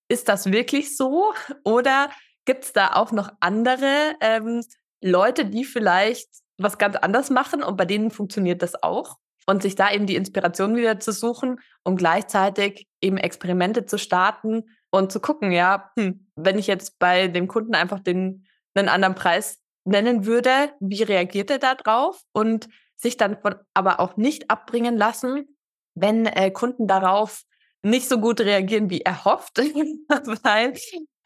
ist 0.09 0.27
das 0.27 0.51
wirklich 0.51 0.97
so? 0.97 1.33
Oder 1.63 2.09
gibt 2.45 2.65
es 2.65 2.73
da 2.73 2.93
auch 2.93 3.11
noch 3.11 3.31
andere 3.39 4.15
ähm, 4.21 4.63
Leute, 5.01 5.45
die 5.45 5.65
vielleicht 5.65 6.29
was 6.57 6.77
ganz 6.77 6.95
anders 6.95 7.29
machen 7.29 7.63
und 7.63 7.77
bei 7.77 7.85
denen 7.85 8.11
funktioniert 8.11 8.61
das 8.61 8.81
auch? 8.81 9.17
Und 9.45 9.61
sich 9.61 9.75
da 9.75 9.91
eben 9.91 10.05
die 10.05 10.15
Inspiration 10.15 10.75
wieder 10.75 10.99
zu 10.99 11.11
suchen 11.11 11.59
und 11.83 11.97
gleichzeitig 11.97 12.87
eben 13.01 13.17
Experimente 13.17 13.85
zu 13.85 13.97
starten 13.97 14.63
und 14.89 15.11
zu 15.11 15.19
gucken, 15.19 15.51
ja, 15.51 15.91
hm, 15.97 16.27
wenn 16.35 16.57
ich 16.57 16.67
jetzt 16.67 16.97
bei 16.99 17.27
dem 17.27 17.47
Kunden 17.47 17.75
einfach 17.75 17.99
den, 17.99 18.45
einen 18.73 18.89
anderen 18.89 19.15
Preis 19.15 19.59
nennen 19.85 20.25
würde, 20.25 20.73
wie 20.79 21.03
reagiert 21.03 21.51
er 21.51 21.59
da 21.59 21.75
drauf? 21.75 22.21
Und 22.31 22.69
sich 22.95 23.17
dann 23.17 23.37
von, 23.41 23.55
aber 23.73 23.99
auch 23.99 24.17
nicht 24.17 24.49
abbringen 24.49 24.97
lassen, 24.97 25.57
wenn 25.95 26.25
äh, 26.25 26.51
Kunden 26.51 26.87
darauf 26.87 27.43
nicht 27.83 28.07
so 28.07 28.19
gut 28.19 28.39
reagieren, 28.41 28.89
wie 28.89 29.01
er 29.01 29.25
hofft, 29.25 29.57
weil 30.43 30.73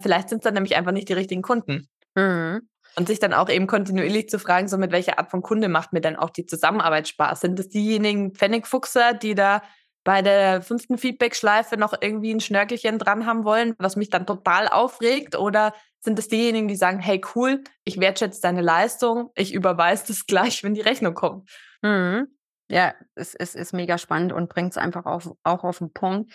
vielleicht 0.02 0.30
sind 0.30 0.40
es 0.40 0.44
dann 0.44 0.56
nämlich 0.56 0.76
einfach 0.76 0.92
nicht 0.92 1.08
die 1.08 1.14
richtigen 1.14 1.44
Kunden. 1.44 1.88
Mhm. 2.16 2.68
Und 2.98 3.08
sich 3.08 3.20
dann 3.20 3.34
auch 3.34 3.48
eben 3.48 3.68
kontinuierlich 3.68 4.28
zu 4.28 4.40
fragen, 4.40 4.68
so 4.68 4.78
mit 4.78 4.92
welcher 4.92 5.20
Art 5.20 5.30
von 5.30 5.44
Kunde 5.44 5.70
macht 5.70 5.94
mir 5.94 6.02
dann 6.02 6.16
auch 6.16 6.32
die 6.32 6.48
Zusammenarbeit 6.48 7.08
Spaß? 7.08 7.42
Sind 7.42 7.60
es 7.60 7.70
diejenigen 7.70 8.34
Pfennigfuchser, 8.34 9.14
die 9.14 9.36
da 9.36 9.62
bei 10.04 10.24
der 10.24 10.64
fünften 10.64 10.98
Feedback-Schleife 10.98 11.78
noch 11.78 11.94
irgendwie 12.02 12.34
ein 12.34 12.40
Schnörkelchen 12.40 12.98
dran 12.98 13.28
haben 13.28 13.44
wollen, 13.44 13.76
was 13.78 13.98
mich 13.98 14.10
dann 14.10 14.26
total 14.26 14.68
aufregt? 14.68 15.38
Oder 15.38 15.74
sind 16.00 16.18
es 16.18 16.28
diejenigen, 16.28 16.68
die 16.68 16.76
sagen, 16.76 17.00
hey 17.00 17.22
cool, 17.36 17.64
ich 17.84 18.00
wertschätze 18.00 18.42
deine 18.42 18.62
Leistung, 18.62 19.32
ich 19.36 19.54
überweise 19.54 20.06
das 20.08 20.26
gleich, 20.26 20.64
wenn 20.64 20.74
die 20.74 20.82
Rechnung 20.82 21.14
kommt? 21.14 21.50
Mhm. 21.84 22.28
Ja, 22.70 22.96
es, 23.16 23.36
es 23.36 23.54
ist 23.54 23.74
mega 23.74 23.98
spannend 23.98 24.34
und 24.34 24.50
bringt 24.50 24.72
es 24.72 24.78
einfach 24.78 25.06
auf, 25.06 25.30
auch 25.44 25.64
auf 25.64 25.78
den 25.78 25.94
Punkt. 25.94 26.34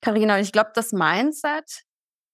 Carina, 0.00 0.38
ich 0.38 0.52
glaube, 0.52 0.70
das 0.74 0.92
Mindset, 0.92 1.82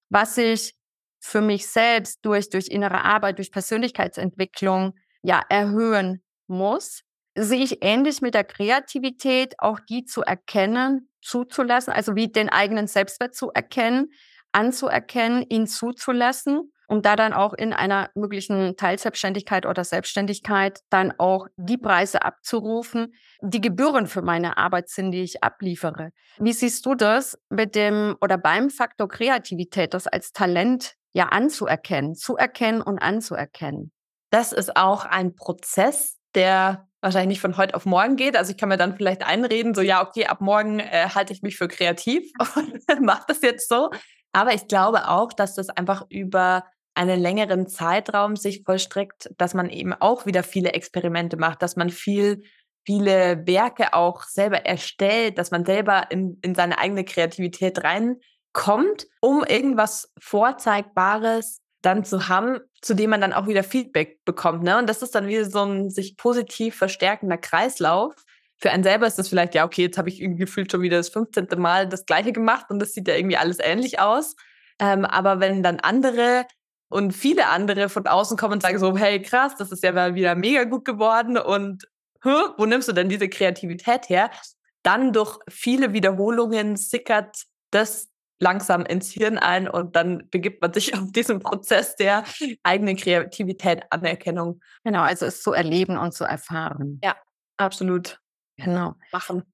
was 0.09 0.37
ich 0.37 0.75
für 1.21 1.41
mich 1.41 1.69
selbst 1.69 2.25
durch, 2.25 2.51
durch 2.51 2.69
innere 2.69 3.05
Arbeit, 3.05 3.39
durch 3.39 3.53
Persönlichkeitsentwicklung 3.53 4.95
ja 5.23 5.43
erhöhen 5.49 6.23
muss, 6.47 7.03
sehe 7.37 7.63
ich 7.63 7.85
ähnlich 7.85 8.23
mit 8.23 8.35
der 8.35 8.45
Kreativität, 8.45 9.55
auch 9.59 9.79
die 9.79 10.05
zu 10.05 10.23
erkennen, 10.23 11.09
zuzulassen, 11.23 11.93
also 11.93 12.17
wie 12.17 12.29
den 12.29 12.49
eigenen 12.49 12.87
Selbstwert 12.87 13.35
zu 13.35 13.51
erkennen, 13.51 14.13
anzuerkennen, 14.53 15.45
ihn 15.49 15.67
zuzulassen 15.67 16.73
um 16.91 17.03
da 17.03 17.15
dann 17.15 17.33
auch 17.33 17.55
in 17.55 17.73
einer 17.73 18.11
möglichen 18.17 18.77
Teilselbstständigkeit 18.77 19.65
oder 19.65 19.85
Selbstständigkeit 19.85 20.81
dann 20.91 21.15
auch 21.19 21.47
die 21.57 21.79
Preise 21.79 22.23
abzurufen, 22.23 23.15
die 23.41 23.61
Gebühren 23.61 24.09
für 24.09 24.23
meine 24.23 24.57
Arbeit 24.57 24.89
sind, 24.89 25.13
die 25.13 25.23
ich 25.23 25.45
abliefere. 25.45 26.11
Wie 26.39 26.53
siehst 26.53 26.85
du 26.85 26.97
das 26.97 27.39
mit 27.49 27.77
dem 27.77 28.17
oder 28.21 28.39
beim 28.39 28.71
Faktor 28.71 29.07
Kreativität, 29.07 29.95
das 29.95 30.09
als 30.09 30.33
Talent 30.33 30.97
ja 31.13 31.27
anzuerkennen, 31.27 32.15
zu 32.15 32.37
erkennen 32.37 32.83
und 32.83 32.99
anzuerkennen? 32.99 33.93
Das 34.31 34.53
ist 34.53 34.77
auch 34.77 35.05
ein 35.05 35.35
Prozess, 35.35 36.19
der 36.35 36.87
wahrscheinlich 37.01 37.29
nicht 37.29 37.41
von 37.41 37.57
heute 37.57 37.75
auf 37.75 37.87
morgen 37.87 38.17
geht. 38.17 38.37
Also 38.37 38.53
ich 38.53 38.59
kann 38.59 38.69
mir 38.69 38.77
dann 38.77 38.97
vielleicht 38.97 39.25
einreden, 39.25 39.75
so 39.75 39.81
ja, 39.81 40.07
okay, 40.07 40.27
ab 40.27 40.41
morgen 40.41 40.81
äh, 40.81 41.09
halte 41.15 41.33
ich 41.33 41.43
mich 41.43 41.57
für 41.57 41.69
kreativ 41.69 42.31
und 42.57 43.01
mache 43.01 43.25
das 43.29 43.41
jetzt 43.43 43.69
so. 43.69 43.91
Aber 44.33 44.55
ich 44.55 44.69
glaube 44.69 45.09
auch, 45.09 45.33
dass 45.33 45.55
das 45.55 45.71
einfach 45.71 46.07
über 46.09 46.65
einen 46.95 47.21
längeren 47.21 47.67
Zeitraum 47.67 48.37
sich 48.37 48.63
vollstreckt, 48.65 49.31
dass 49.39 49.55
man 49.55 49.71
eben 49.71 49.95
auch 49.95 50.27
wieder 50.27 50.43
viele 50.43 50.73
Experimente 50.73 51.37
macht, 51.37 51.63
dass 51.63 51.77
man 51.77 51.91
viel, 51.91 52.43
viele 52.85 53.47
Werke 53.47 53.95
auch 53.95 54.25
selber 54.25 54.67
erstellt, 54.67 55.39
dass 55.39 55.51
man 55.51 55.65
selber 55.65 56.11
in, 56.11 56.39
in 56.43 56.55
seine 56.55 56.79
eigene 56.79 57.05
Kreativität 57.05 57.83
reinkommt, 58.55 59.07
um 59.21 59.45
irgendwas 59.45 60.13
Vorzeigbares 60.19 61.61
dann 61.83 62.05
zu 62.05 62.29
haben, 62.29 62.61
zu 62.83 62.95
dem 62.95 63.11
man 63.11 63.21
dann 63.21 63.33
auch 63.33 63.47
wieder 63.47 63.63
Feedback 63.63 64.23
bekommt. 64.25 64.63
Ne? 64.63 64.79
Und 64.79 64.89
das 64.89 65.03
ist 65.03 65.15
dann 65.15 65.27
wieder 65.27 65.45
so 65.47 65.63
ein 65.65 65.91
sich 65.91 66.17
positiv 66.17 66.77
verstärkender 66.77 67.39
Kreislauf. 67.39 68.15
Für 68.59 68.71
einen 68.71 68.83
selber 68.83 69.07
ist 69.07 69.19
das 69.19 69.29
vielleicht, 69.29 69.55
ja, 69.55 69.65
okay, 69.65 69.83
jetzt 69.83 69.97
habe 69.97 70.11
ich 70.11 70.21
irgendwie 70.21 70.41
gefühlt 70.41 70.71
schon 70.71 70.83
wieder 70.83 70.99
das 70.99 71.09
15. 71.09 71.49
Mal 71.57 71.89
das 71.89 72.05
Gleiche 72.05 72.33
gemacht 72.33 72.67
und 72.69 72.79
das 72.79 72.93
sieht 72.93 73.09
ja 73.09 73.15
irgendwie 73.15 73.39
alles 73.39 73.59
ähnlich 73.59 73.99
aus. 74.01 74.37
Ähm, 74.79 75.07
aber 75.07 75.41
wenn 75.41 75.63
dann 75.63 75.81
andere 75.81 76.45
und 76.91 77.13
viele 77.13 77.47
andere 77.47 77.89
von 77.89 78.07
außen 78.07 78.37
kommen 78.37 78.55
und 78.55 78.63
sagen 78.63 78.79
so, 78.79 78.97
hey 78.97 79.23
krass, 79.23 79.55
das 79.57 79.73
ist 79.73 79.83
ja 79.83 79.93
mal 79.93 80.15
wieder 80.15 80.35
mega 80.35 80.65
gut 80.65 80.85
geworden 80.85 81.39
und 81.39 81.85
wo 82.23 82.67
nimmst 82.67 82.89
du 82.89 82.93
denn 82.93 83.09
diese 83.09 83.31
Kreativität 83.31 84.11
her? 84.11 84.31
Dann 84.83 85.15
durch 85.15 85.39
viele 85.49 85.95
Wiederholungen 85.95 86.77
sickert 86.77 87.45
das 87.71 88.10
langsam 88.41 88.85
ins 88.85 89.11
Hirn 89.13 89.39
ein 89.39 89.69
und 89.69 89.95
dann 89.95 90.29
begibt 90.31 90.61
man 90.63 90.73
sich 90.73 90.95
auf 90.99 91.13
diesen 91.13 91.41
Prozess 91.41 91.95
der 91.97 92.25
eigenen 92.63 92.97
Kreativität, 92.97 93.85
Anerkennung. 93.91 94.61
Genau, 94.83 95.03
also 95.03 95.27
es 95.27 95.43
zu 95.43 95.53
erleben 95.53 95.97
und 95.97 96.13
zu 96.13 96.25
erfahren. 96.25 97.01
Ja, 97.05 97.17
absolut. 97.57 98.21
Genau. 98.57 98.95
Machen. 99.13 99.45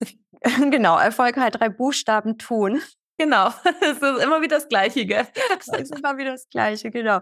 genau, 0.70 0.98
Erfolg 0.98 1.36
hat 1.36 1.60
drei 1.60 1.68
Buchstaben 1.68 2.38
tun. 2.38 2.80
Genau, 3.18 3.48
es 3.80 3.98
ist 3.98 4.22
immer 4.22 4.40
wieder 4.40 4.56
das 4.56 4.68
Gleiche, 4.68 5.06
gell? 5.06 5.26
Es 5.58 5.68
ist 5.68 5.96
immer 5.96 6.16
wieder 6.18 6.32
das 6.32 6.48
Gleiche, 6.48 6.90
genau. 6.90 7.20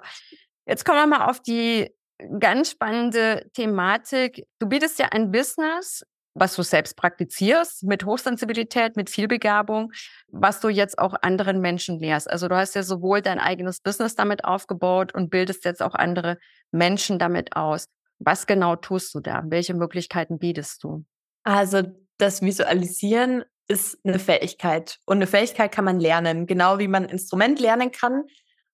Jetzt 0.66 0.84
kommen 0.84 0.98
wir 0.98 1.18
mal 1.18 1.28
auf 1.28 1.40
die 1.40 1.90
ganz 2.38 2.70
spannende 2.70 3.48
Thematik. 3.54 4.46
Du 4.58 4.68
bietest 4.68 4.98
ja 4.98 5.08
ein 5.10 5.30
Business, 5.30 6.04
was 6.34 6.56
du 6.56 6.62
selbst 6.62 6.96
praktizierst, 6.96 7.84
mit 7.84 8.04
Hochsensibilität, 8.04 8.96
mit 8.96 9.08
Vielbegabung, 9.08 9.92
was 10.28 10.60
du 10.60 10.68
jetzt 10.68 10.98
auch 10.98 11.14
anderen 11.22 11.60
Menschen 11.60 12.00
lehrst. 12.00 12.28
Also 12.28 12.48
du 12.48 12.56
hast 12.56 12.74
ja 12.74 12.82
sowohl 12.82 13.22
dein 13.22 13.38
eigenes 13.38 13.80
Business 13.80 14.16
damit 14.16 14.44
aufgebaut 14.44 15.14
und 15.14 15.30
bildest 15.30 15.64
jetzt 15.64 15.82
auch 15.82 15.94
andere 15.94 16.38
Menschen 16.72 17.18
damit 17.18 17.56
aus. 17.56 17.86
Was 18.18 18.46
genau 18.46 18.76
tust 18.76 19.14
du 19.14 19.20
da? 19.20 19.44
Welche 19.46 19.74
Möglichkeiten 19.74 20.38
bietest 20.38 20.82
du? 20.82 21.04
Also 21.44 21.82
das 22.18 22.42
Visualisieren 22.42 23.44
ist 23.68 23.98
eine 24.04 24.18
Fähigkeit. 24.18 24.98
Und 25.06 25.18
eine 25.18 25.26
Fähigkeit 25.26 25.72
kann 25.72 25.84
man 25.84 26.00
lernen, 26.00 26.46
genau 26.46 26.78
wie 26.78 26.88
man 26.88 27.04
ein 27.04 27.10
Instrument 27.10 27.60
lernen 27.60 27.92
kann. 27.92 28.24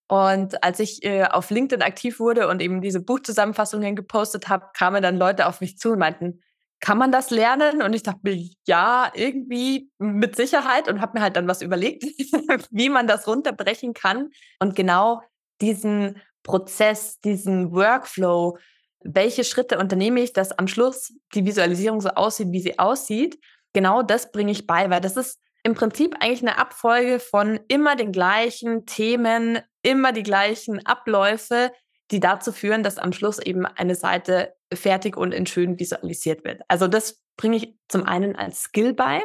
Und 0.09 0.65
als 0.65 0.81
ich 0.81 1.05
äh, 1.05 1.25
auf 1.25 1.51
LinkedIn 1.51 1.83
aktiv 1.83 2.19
wurde 2.19 2.49
und 2.49 2.61
eben 2.61 2.81
diese 2.81 3.01
Buchzusammenfassungen 3.01 3.95
gepostet 3.95 4.49
habe, 4.49 4.67
kamen 4.77 5.03
dann 5.03 5.17
Leute 5.17 5.47
auf 5.47 5.61
mich 5.61 5.79
zu 5.79 5.93
und 5.93 6.01
meinten, 6.01 6.41
kann 6.81 6.99
man 6.99 7.13
das 7.13 7.31
lernen? 7.31 7.83
Und 7.83 7.95
ich 7.95 8.03
dachte 8.03 8.21
mir, 8.23 8.49
ja, 8.67 9.13
irgendwie 9.15 9.91
mit 9.99 10.37
Sicherheit 10.37 10.89
und 10.89 11.01
habe 11.01 11.19
mir 11.19 11.23
halt 11.23 11.37
dann 11.37 11.49
was 11.49 11.63
überlegt, 11.63 12.05
wie 12.71 12.89
man 12.89 13.07
das 13.07 13.27
runterbrechen 13.27 13.93
kann. 13.95 14.31
Und 14.59 14.75
genau 14.75 15.23
diesen 15.61 16.21
Prozess, 16.43 17.21
diesen 17.21 17.73
Workflow, 17.73 18.59
welche 19.03 19.45
Schritte 19.45 19.79
unternehme 19.79 20.21
ich, 20.21 20.33
dass 20.33 20.53
am 20.53 20.69
Schluss 20.69 21.13
die 21.35 21.45
Visualisierung 21.45 22.01
so 22.01 22.11
aussieht, 22.11 22.49
wie 22.51 22.61
sie 22.61 22.79
aussieht, 22.79 23.39
genau 23.73 24.03
das 24.03 24.33
bringe 24.33 24.53
ich 24.53 24.67
bei, 24.67 24.91
weil 24.91 25.01
das 25.01 25.17
ist 25.17 25.39
im 25.63 25.75
Prinzip 25.75 26.17
eigentlich 26.21 26.43
eine 26.43 26.59
Abfolge 26.59 27.21
von 27.21 27.61
immer 27.69 27.97
den 27.97 28.13
gleichen 28.13 28.87
Themen, 28.87 29.59
immer 29.83 30.13
die 30.13 30.23
gleichen 30.23 30.85
Abläufe, 30.87 31.71
die 32.11 32.21
dazu 32.21 32.53
führen, 32.53 32.83
dass 32.83 32.99
am 32.99 33.13
Schluss 33.13 33.39
eben 33.39 33.67
eine 33.67 33.95
Seite 33.95 34.55
fertig 34.73 35.17
und 35.17 35.33
in 35.33 35.47
schön 35.47 35.79
visualisiert 35.79 36.45
wird. 36.45 36.63
Also 36.69 36.89
das 36.89 37.23
bringe 37.37 37.57
ich 37.57 37.75
zum 37.89 38.05
einen 38.05 38.37
als 38.37 38.63
Skill 38.63 38.95
bei 38.95 39.23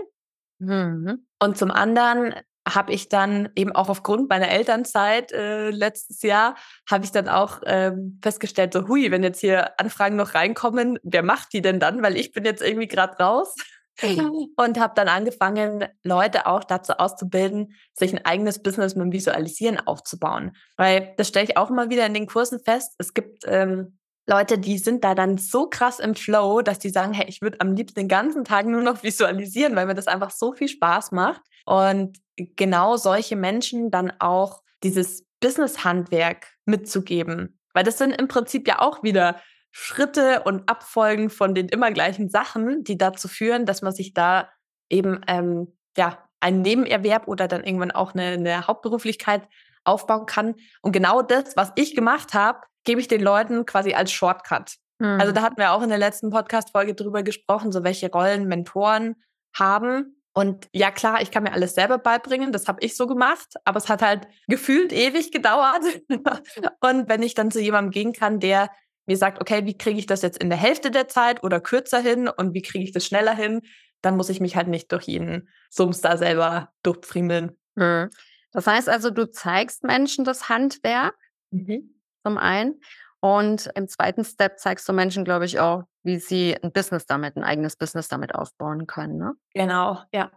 mhm. 0.60 1.26
und 1.40 1.58
zum 1.58 1.72
anderen 1.72 2.36
habe 2.68 2.94
ich 2.94 3.10
dann 3.10 3.50
eben 3.56 3.74
auch 3.74 3.90
aufgrund 3.90 4.30
meiner 4.30 4.50
Elternzeit 4.50 5.32
äh, 5.32 5.70
letztes 5.70 6.24
Jahr, 6.24 6.56
habe 6.90 7.06
ich 7.06 7.12
dann 7.12 7.30
auch 7.30 7.62
ähm, 7.66 8.20
festgestellt, 8.24 8.74
so 8.74 8.88
hui, 8.88 9.12
wenn 9.12 9.22
jetzt 9.22 9.40
hier 9.40 9.80
Anfragen 9.80 10.16
noch 10.16 10.34
reinkommen, 10.34 10.98
wer 11.04 11.22
macht 11.22 11.54
die 11.54 11.62
denn 11.62 11.80
dann? 11.80 12.02
Weil 12.02 12.18
ich 12.18 12.32
bin 12.32 12.44
jetzt 12.44 12.64
irgendwie 12.64 12.88
gerade 12.88 13.18
raus. 13.18 13.54
und 14.58 14.80
habe 14.80 14.94
dann 14.96 15.08
angefangen, 15.08 15.86
Leute 16.04 16.48
auch 16.48 16.64
dazu 16.64 16.94
auszubilden, 16.94 17.74
sich 17.94 18.14
ein 18.14 18.26
eigenes 18.26 18.62
Business 18.62 18.96
mit 18.96 19.06
dem 19.06 19.12
Visualisieren 19.12 19.80
aufzubauen. 19.80 20.52
Weil 20.78 21.14
das 21.18 21.28
stelle 21.28 21.46
ich 21.46 21.58
auch 21.58 21.70
immer 21.70 21.90
wieder 21.90 22.06
in 22.06 22.14
den 22.14 22.28
Kursen 22.28 22.60
fest. 22.60 22.96
Es 22.98 23.14
gibt 23.14 23.44
ähm, 23.46 23.98
Leute, 24.28 24.58
die 24.58 24.78
sind 24.80 25.04
da 25.04 25.14
dann 25.14 25.38
so 25.38 25.68
krass 25.70 26.00
im 26.00 26.16
Flow, 26.16 26.62
dass 26.62 26.80
die 26.80 26.90
sagen, 26.90 27.14
hey, 27.14 27.28
ich 27.28 27.42
würde 27.42 27.62
am 27.62 27.74
liebsten 27.74 28.00
den 28.02 28.08
ganzen 28.08 28.44
Tag 28.44 28.66
nur 28.66 28.82
noch 28.82 29.04
visualisieren, 29.04 29.76
weil 29.76 29.86
mir 29.86 29.96
das 29.96 30.08
einfach 30.08 30.32
so 30.32 30.54
viel 30.54 30.68
Spaß 30.68 31.12
macht. 31.12 31.42
Und 31.66 32.18
genau 32.36 32.98
solche 32.98 33.36
Menschen 33.36 33.92
dann 33.92 34.12
auch 34.20 34.62
dieses 34.84 35.26
Business-Handwerk 35.40 36.48
mitzugeben. 36.66 37.60
Weil 37.74 37.84
das 37.84 37.98
sind 37.98 38.12
im 38.12 38.28
Prinzip 38.28 38.68
ja 38.68 38.82
auch 38.82 39.04
wieder 39.04 39.42
Schritte 39.78 40.44
und 40.44 40.70
Abfolgen 40.70 41.30
von 41.30 41.54
den 41.54 41.68
immer 41.68 41.92
gleichen 41.92 42.30
Sachen, 42.30 42.86
die 42.86 42.98
dazu 42.98 43.28
führen, 43.28 43.66
dass 43.66 43.82
man 43.82 43.92
sich 43.92 44.14
da 44.14 44.48
eben 44.90 45.20
ähm, 45.28 45.78
ja 45.98 46.18
einen 46.40 46.62
Nebenerwerb 46.62 47.28
oder 47.28 47.50
dann 47.50 47.66
irgendwann 47.66 47.92
auch 47.92 48.14
eine, 48.14 48.24
eine 48.24 48.68
Hauptberuflichkeit 48.68 49.50
aufbauen 49.84 50.28
kann. 50.28 50.56
Und 50.82 50.94
genau 50.94 51.22
das, 51.22 51.58
was 51.58 51.74
ich 51.76 51.94
gemacht 51.94 52.34
habe, 52.34 52.62
gebe 52.86 53.02
ich 53.02 53.10
den 53.10 53.20
Leuten 53.20 53.66
quasi 53.66 53.94
als 53.94 54.14
Shortcut. 54.14 54.76
Mhm. 55.00 55.20
Also 55.20 55.34
da 55.34 55.42
hatten 55.42 55.58
wir 55.58 55.74
auch 55.74 55.82
in 55.82 55.90
der 55.90 55.98
letzten 55.98 56.30
Podcast-Folge 56.30 56.96
drüber 56.96 57.22
gesprochen, 57.22 57.74
so 57.74 57.84
welche 57.84 58.10
Rollen 58.10 58.48
Mentoren 58.48 59.18
haben. 59.54 60.22
Und 60.34 60.70
ja, 60.72 60.90
klar, 60.90 61.22
ich 61.22 61.32
kann 61.32 61.44
mir 61.44 61.52
alles 61.52 61.76
selber 61.76 61.98
beibringen, 61.98 62.54
das 62.54 62.70
habe 62.70 62.80
ich 62.82 62.96
so 62.96 63.08
gemacht, 63.08 63.56
aber 63.66 63.78
es 63.78 63.90
hat 63.90 64.02
halt 64.02 64.26
gefühlt 64.48 64.94
ewig 64.94 65.34
gedauert. 65.34 65.84
und 66.80 67.10
wenn 67.10 67.24
ich 67.24 67.34
dann 67.34 67.52
zu 67.52 67.60
jemandem 67.60 67.92
gehen 67.92 68.14
kann, 68.14 68.40
der 68.40 68.70
mir 69.06 69.18
sagt, 69.18 69.42
okay, 69.42 69.66
wie 69.66 69.78
kriege 69.78 70.00
ich 70.00 70.06
das 70.06 70.22
jetzt 70.22 70.42
in 70.42 70.50
der 70.50 70.58
Hälfte 70.58 70.92
der 70.92 71.08
Zeit 71.08 71.44
oder 71.44 71.60
kürzer 71.60 72.00
hin 72.00 72.28
und 72.28 72.54
wie 72.54 72.62
kriege 72.62 72.84
ich 72.84 72.92
das 72.92 73.06
schneller 73.06 73.36
hin, 73.36 73.62
dann 74.02 74.18
muss 74.18 74.30
ich 74.30 74.40
mich 74.40 74.56
halt 74.56 74.68
nicht 74.68 74.92
durch 74.92 75.04
jeden 75.04 75.50
Sums 75.70 76.02
da 76.02 76.18
selber 76.18 76.72
durchfriemeln. 76.84 77.58
Mhm. 77.76 78.10
Das 78.52 78.68
heißt 78.68 78.90
also, 78.90 79.10
du 79.10 79.30
zeigst 79.30 79.84
Menschen 79.84 80.26
das 80.26 80.50
Handwerk 80.50 81.16
mhm. 81.52 81.96
zum 82.24 82.38
einen 82.38 82.80
und 83.20 83.72
im 83.76 83.88
zweiten 83.88 84.24
Step 84.24 84.60
zeigst 84.60 84.88
du 84.88 84.94
Menschen, 84.94 85.26
glaube 85.26 85.46
ich, 85.46 85.60
auch, 85.60 85.84
wie 86.04 86.20
sie 86.20 86.56
ein 86.62 86.72
Business 86.72 87.06
damit, 87.06 87.36
ein 87.36 87.44
eigenes 87.44 87.76
Business 87.76 88.08
damit 88.08 88.36
aufbauen 88.36 88.86
können. 88.86 89.18
Ne? 89.18 89.34
Genau, 89.54 90.00
ja. 90.14 90.32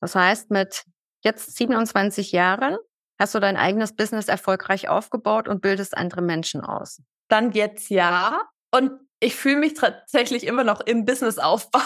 Das 0.00 0.14
heißt, 0.14 0.50
mit 0.50 0.84
jetzt 1.22 1.56
27 1.56 2.32
Jahren 2.32 2.78
hast 3.18 3.34
du 3.34 3.40
dein 3.40 3.58
eigenes 3.58 3.94
Business 3.94 4.28
erfolgreich 4.28 4.88
aufgebaut 4.88 5.48
und 5.48 5.60
bildest 5.60 5.94
andere 5.96 6.22
Menschen 6.22 6.62
aus. 6.62 7.02
Dann 7.30 7.52
jetzt 7.52 7.88
ja. 7.88 8.42
Und 8.70 8.92
ich 9.20 9.34
fühle 9.34 9.56
mich 9.56 9.74
tatsächlich 9.74 10.46
immer 10.46 10.64
noch 10.64 10.80
im 10.82 11.04
Businessaufbau. 11.04 11.80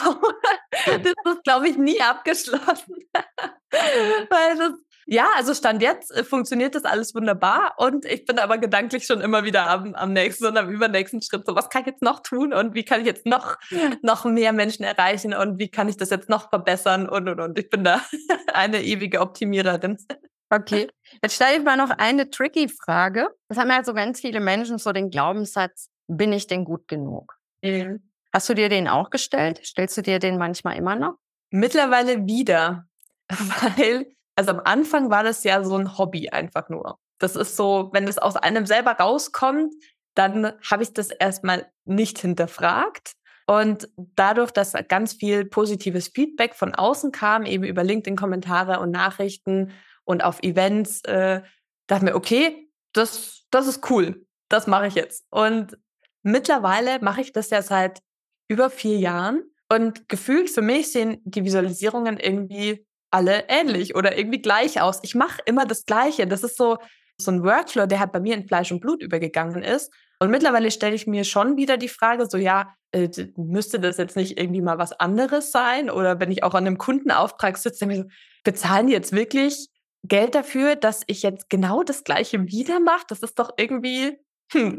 das 0.86 1.34
ist, 1.34 1.44
glaube 1.44 1.68
ich, 1.68 1.76
nie 1.76 2.00
abgeschlossen. 2.00 2.96
Weil 3.70 4.58
das 4.58 4.72
ja, 5.06 5.28
also 5.36 5.52
Stand 5.52 5.82
jetzt 5.82 6.10
äh, 6.16 6.24
funktioniert 6.24 6.74
das 6.74 6.84
alles 6.84 7.14
wunderbar 7.14 7.74
und 7.76 8.06
ich 8.06 8.24
bin 8.24 8.38
aber 8.38 8.58
gedanklich 8.58 9.04
schon 9.04 9.20
immer 9.20 9.44
wieder 9.44 9.68
am, 9.68 9.94
am 9.94 10.12
nächsten 10.12 10.46
und 10.46 10.56
am 10.56 10.70
übernächsten 10.70 11.20
Schritt. 11.20 11.46
So, 11.46 11.54
was 11.54 11.68
kann 11.68 11.82
ich 11.82 11.88
jetzt 11.88 12.02
noch 12.02 12.20
tun 12.20 12.54
und 12.54 12.74
wie 12.74 12.84
kann 12.84 13.00
ich 13.00 13.06
jetzt 13.06 13.26
noch, 13.26 13.56
noch 14.02 14.24
mehr 14.24 14.52
Menschen 14.52 14.84
erreichen 14.84 15.34
und 15.34 15.58
wie 15.58 15.68
kann 15.70 15.88
ich 15.88 15.96
das 15.96 16.10
jetzt 16.10 16.28
noch 16.28 16.48
verbessern 16.48 17.08
und 17.08 17.28
und 17.28 17.40
und. 17.40 17.58
Ich 17.58 17.68
bin 17.68 17.84
da 17.84 18.00
eine 18.54 18.82
ewige 18.82 19.20
Optimiererin. 19.20 19.98
Okay, 20.54 20.88
jetzt 21.22 21.34
stelle 21.34 21.58
ich 21.58 21.64
mal 21.64 21.76
noch 21.76 21.90
eine 21.90 22.30
tricky 22.30 22.68
Frage. 22.68 23.28
Das 23.48 23.58
haben 23.58 23.70
ja 23.70 23.82
so 23.82 23.92
ganz 23.92 24.20
viele 24.20 24.38
Menschen 24.38 24.78
so 24.78 24.92
den 24.92 25.10
Glaubenssatz, 25.10 25.90
bin 26.06 26.32
ich 26.32 26.46
denn 26.46 26.64
gut 26.64 26.86
genug? 26.86 27.36
Mhm. 27.62 28.08
Hast 28.32 28.48
du 28.48 28.54
dir 28.54 28.68
den 28.68 28.86
auch 28.86 29.10
gestellt? 29.10 29.60
Stellst 29.64 29.96
du 29.96 30.02
dir 30.02 30.18
den 30.18 30.38
manchmal 30.38 30.76
immer 30.76 30.94
noch? 30.94 31.14
Mittlerweile 31.50 32.26
wieder, 32.26 32.86
weil 33.28 34.06
also 34.36 34.52
am 34.52 34.60
Anfang 34.64 35.10
war 35.10 35.22
das 35.22 35.44
ja 35.44 35.62
so 35.64 35.76
ein 35.76 35.98
Hobby 35.98 36.28
einfach 36.28 36.68
nur. 36.68 36.98
Das 37.18 37.36
ist 37.36 37.56
so, 37.56 37.90
wenn 37.92 38.06
es 38.06 38.18
aus 38.18 38.36
einem 38.36 38.66
selber 38.66 38.92
rauskommt, 38.92 39.72
dann 40.14 40.52
habe 40.70 40.82
ich 40.82 40.92
das 40.92 41.10
erstmal 41.10 41.70
nicht 41.84 42.18
hinterfragt. 42.18 43.14
Und 43.46 43.88
dadurch, 43.96 44.50
dass 44.50 44.72
ganz 44.88 45.14
viel 45.14 45.44
positives 45.44 46.08
Feedback 46.08 46.54
von 46.54 46.74
außen 46.74 47.12
kam, 47.12 47.44
eben 47.44 47.64
über 47.64 47.84
LinkedIn-Kommentare 47.84 48.80
und 48.80 48.90
Nachrichten 48.90 49.72
und 50.04 50.22
auf 50.22 50.42
Events, 50.42 51.02
äh, 51.04 51.42
dachte 51.86 52.04
mir, 52.04 52.14
okay, 52.14 52.70
das, 52.92 53.46
das 53.50 53.66
ist 53.66 53.90
cool, 53.90 54.26
das 54.48 54.66
mache 54.66 54.86
ich 54.86 54.94
jetzt. 54.94 55.24
Und 55.30 55.78
mittlerweile 56.22 57.00
mache 57.00 57.20
ich 57.20 57.32
das 57.32 57.50
ja 57.50 57.62
seit 57.62 58.00
über 58.48 58.70
vier 58.70 58.98
Jahren. 58.98 59.42
Und 59.68 60.08
gefühlt 60.08 60.50
für 60.50 60.62
mich 60.62 60.92
sehen 60.92 61.20
die 61.24 61.44
Visualisierungen 61.44 62.18
irgendwie 62.18 62.86
alle 63.10 63.44
ähnlich 63.48 63.94
oder 63.94 64.18
irgendwie 64.18 64.42
gleich 64.42 64.80
aus. 64.80 65.00
Ich 65.02 65.14
mache 65.14 65.40
immer 65.46 65.66
das 65.66 65.84
Gleiche. 65.86 66.26
Das 66.26 66.42
ist 66.42 66.56
so, 66.56 66.78
so 67.16 67.30
ein 67.30 67.44
Workflow, 67.44 67.86
der 67.86 68.00
halt 68.00 68.12
bei 68.12 68.20
mir 68.20 68.34
in 68.34 68.46
Fleisch 68.46 68.72
und 68.72 68.80
Blut 68.80 69.02
übergegangen 69.02 69.62
ist. 69.62 69.92
Und 70.18 70.30
mittlerweile 70.30 70.70
stelle 70.70 70.94
ich 70.94 71.06
mir 71.06 71.24
schon 71.24 71.56
wieder 71.56 71.76
die 71.76 71.88
Frage, 71.88 72.26
so 72.28 72.38
ja, 72.38 72.74
äh, 72.92 73.08
müsste 73.36 73.80
das 73.80 73.96
jetzt 73.96 74.16
nicht 74.16 74.38
irgendwie 74.38 74.62
mal 74.62 74.78
was 74.78 74.92
anderes 74.92 75.50
sein? 75.50 75.90
Oder 75.90 76.20
wenn 76.20 76.30
ich 76.30 76.42
auch 76.42 76.54
an 76.54 76.66
einem 76.66 76.78
Kundenauftrag 76.78 77.56
sitze, 77.56 77.86
dann 77.86 77.96
so, 77.96 78.04
bezahlen 78.44 78.86
die 78.86 78.92
jetzt 78.92 79.12
wirklich 79.12 79.68
Geld 80.04 80.34
dafür, 80.34 80.76
dass 80.76 81.02
ich 81.06 81.22
jetzt 81.22 81.50
genau 81.50 81.82
das 81.82 82.04
Gleiche 82.04 82.46
wieder 82.46 82.80
mache? 82.80 83.04
Das 83.08 83.20
ist 83.20 83.38
doch 83.38 83.50
irgendwie, 83.56 84.18
hm. 84.52 84.78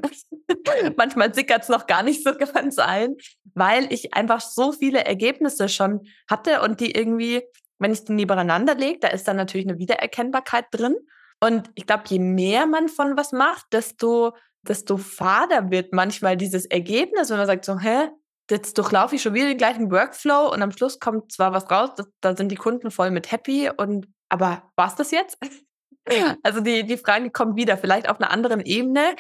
manchmal 0.98 1.33
sickert 1.33 1.64
es 1.64 1.70
noch 1.70 1.88
gar 1.88 2.03
nicht 2.03 2.24
so 2.24 2.33
ganz 2.53 2.77
ein, 2.77 3.16
weil 3.53 3.92
ich 3.92 4.14
einfach 4.14 4.42
so 4.42 4.72
viele 4.72 5.05
Ergebnisse 5.05 5.70
schon 5.70 6.07
hatte 6.27 6.61
und 6.61 6.79
die 6.79 6.92
irgendwie 6.92 7.44
wenn 7.79 7.92
ich 7.92 8.05
die 8.05 8.14
nebeneinander 8.14 8.75
lege, 8.75 9.00
da 9.00 9.07
ist 9.09 9.27
dann 9.27 9.38
natürlich 9.38 9.68
eine 9.68 9.77
Wiedererkennbarkeit 9.77 10.66
drin. 10.72 10.96
Und 11.42 11.70
ich 11.75 11.85
glaube, 11.85 12.03
je 12.07 12.20
mehr 12.20 12.66
man 12.66 12.88
von 12.88 13.18
was 13.18 13.31
macht, 13.31 13.66
desto, 13.72 14.33
desto 14.61 14.98
fader 14.98 15.70
wird 15.70 15.94
manchmal 15.94 16.38
dieses 16.38 16.66
Ergebnis, 16.66 17.29
wenn 17.29 17.38
man 17.38 17.48
sagt 17.48 17.66
so, 17.66 17.79
hä, 17.79 18.09
jetzt 18.50 18.77
durchlaufe 18.77 19.16
ich 19.16 19.22
schon 19.22 19.33
wieder 19.33 19.48
den 19.48 19.57
gleichen 19.57 19.92
Workflow 19.92 20.51
und 20.53 20.61
am 20.61 20.72
Schluss 20.72 21.00
kommt 21.00 21.31
zwar 21.31 21.51
was 21.51 21.70
raus, 21.70 21.90
da 22.22 22.35
sind 22.35 22.50
die 22.50 22.55
Kunden 22.55 22.92
voll 22.92 23.11
mit 23.11 23.31
happy 23.31 23.70
und 23.75 24.07
aber 24.29 24.72
war's 24.75 24.96
das 24.96 25.11
jetzt? 25.11 25.38
also 26.44 26.61
die, 26.61 26.85
die 26.85 26.98
Frage 26.98 27.29
kommt 27.31 27.55
wieder, 27.55 27.77
vielleicht 27.77 28.09
auf 28.09 28.20
einer 28.20 28.31
anderen 28.31 28.61
Ebene. 28.61 29.16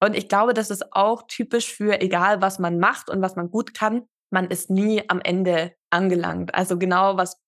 Und 0.00 0.14
ich 0.14 0.28
glaube, 0.28 0.54
das 0.54 0.70
ist 0.70 0.92
auch 0.92 1.22
typisch 1.28 1.72
für 1.72 2.00
egal, 2.00 2.42
was 2.42 2.58
man 2.58 2.78
macht 2.78 3.08
und 3.08 3.22
was 3.22 3.36
man 3.36 3.50
gut 3.50 3.74
kann, 3.74 4.06
man 4.30 4.50
ist 4.50 4.68
nie 4.68 5.02
am 5.08 5.20
Ende 5.20 5.74
angelangt. 5.90 6.54
Also 6.54 6.78
genau 6.78 7.16
was 7.16 7.40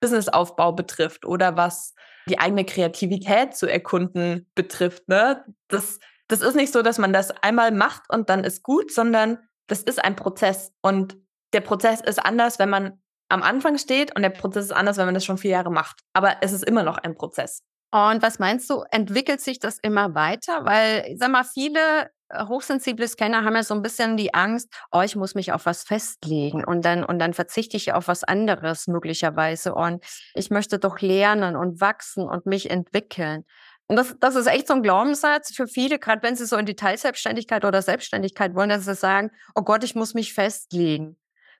Businessaufbau 0.00 0.72
betrifft 0.72 1.24
oder 1.24 1.56
was 1.56 1.94
die 2.28 2.38
eigene 2.38 2.64
Kreativität 2.64 3.56
zu 3.56 3.66
erkunden 3.66 4.50
betrifft. 4.54 5.08
Ne? 5.08 5.44
Das, 5.68 6.00
das 6.28 6.42
ist 6.42 6.56
nicht 6.56 6.72
so, 6.72 6.82
dass 6.82 6.98
man 6.98 7.12
das 7.12 7.30
einmal 7.30 7.70
macht 7.70 8.02
und 8.10 8.28
dann 8.28 8.44
ist 8.44 8.62
gut, 8.62 8.92
sondern 8.92 9.38
das 9.68 9.82
ist 9.82 10.04
ein 10.04 10.16
Prozess. 10.16 10.72
Und 10.82 11.16
der 11.52 11.60
Prozess 11.60 12.00
ist 12.00 12.18
anders, 12.18 12.58
wenn 12.58 12.70
man 12.70 13.00
am 13.28 13.42
Anfang 13.42 13.78
steht 13.78 14.14
und 14.14 14.22
der 14.22 14.30
Prozess 14.30 14.66
ist 14.66 14.72
anders, 14.72 14.96
wenn 14.96 15.06
man 15.06 15.14
das 15.14 15.24
schon 15.24 15.38
vier 15.38 15.52
Jahre 15.52 15.70
macht. 15.70 16.00
Aber 16.12 16.36
es 16.40 16.52
ist 16.52 16.64
immer 16.64 16.82
noch 16.82 16.98
ein 16.98 17.16
Prozess. 17.16 17.62
Und 17.92 18.22
was 18.22 18.38
meinst 18.38 18.68
du, 18.68 18.84
entwickelt 18.90 19.40
sich 19.40 19.58
das 19.58 19.78
immer 19.78 20.14
weiter? 20.14 20.64
Weil, 20.64 21.16
sag 21.16 21.30
mal, 21.30 21.44
viele 21.44 22.10
äh, 22.28 22.44
hochsensible 22.46 23.06
Scanner 23.06 23.44
haben 23.44 23.54
ja 23.54 23.62
so 23.62 23.74
ein 23.74 23.82
bisschen 23.82 24.16
die 24.16 24.34
Angst, 24.34 24.68
oh, 24.90 25.00
ich 25.00 25.16
muss 25.16 25.34
mich 25.34 25.52
auf 25.52 25.66
was 25.66 25.84
festlegen 25.84 26.64
und 26.64 26.84
dann, 26.84 27.04
und 27.04 27.18
dann 27.18 27.32
verzichte 27.32 27.76
ich 27.76 27.92
auf 27.92 28.08
was 28.08 28.24
anderes 28.24 28.86
möglicherweise. 28.88 29.74
Und 29.74 30.04
ich 30.34 30.50
möchte 30.50 30.78
doch 30.78 31.00
lernen 31.00 31.56
und 31.56 31.80
wachsen 31.80 32.28
und 32.28 32.46
mich 32.46 32.70
entwickeln. 32.70 33.44
Und 33.88 33.96
das, 33.96 34.16
das 34.18 34.34
ist 34.34 34.48
echt 34.48 34.66
so 34.66 34.74
ein 34.74 34.82
Glaubenssatz 34.82 35.54
für 35.54 35.68
viele, 35.68 35.98
gerade 36.00 36.22
wenn 36.22 36.34
sie 36.34 36.46
so 36.46 36.56
in 36.56 36.66
die 36.66 36.74
Teilselbstständigkeit 36.74 37.64
oder 37.64 37.82
Selbstständigkeit 37.82 38.54
wollen, 38.56 38.68
dass 38.68 38.84
sie 38.84 38.94
sagen, 38.96 39.30
oh 39.54 39.62
Gott, 39.62 39.84
ich 39.84 39.94
muss 39.94 40.12
mich 40.12 40.34
festlegen. 40.34 41.16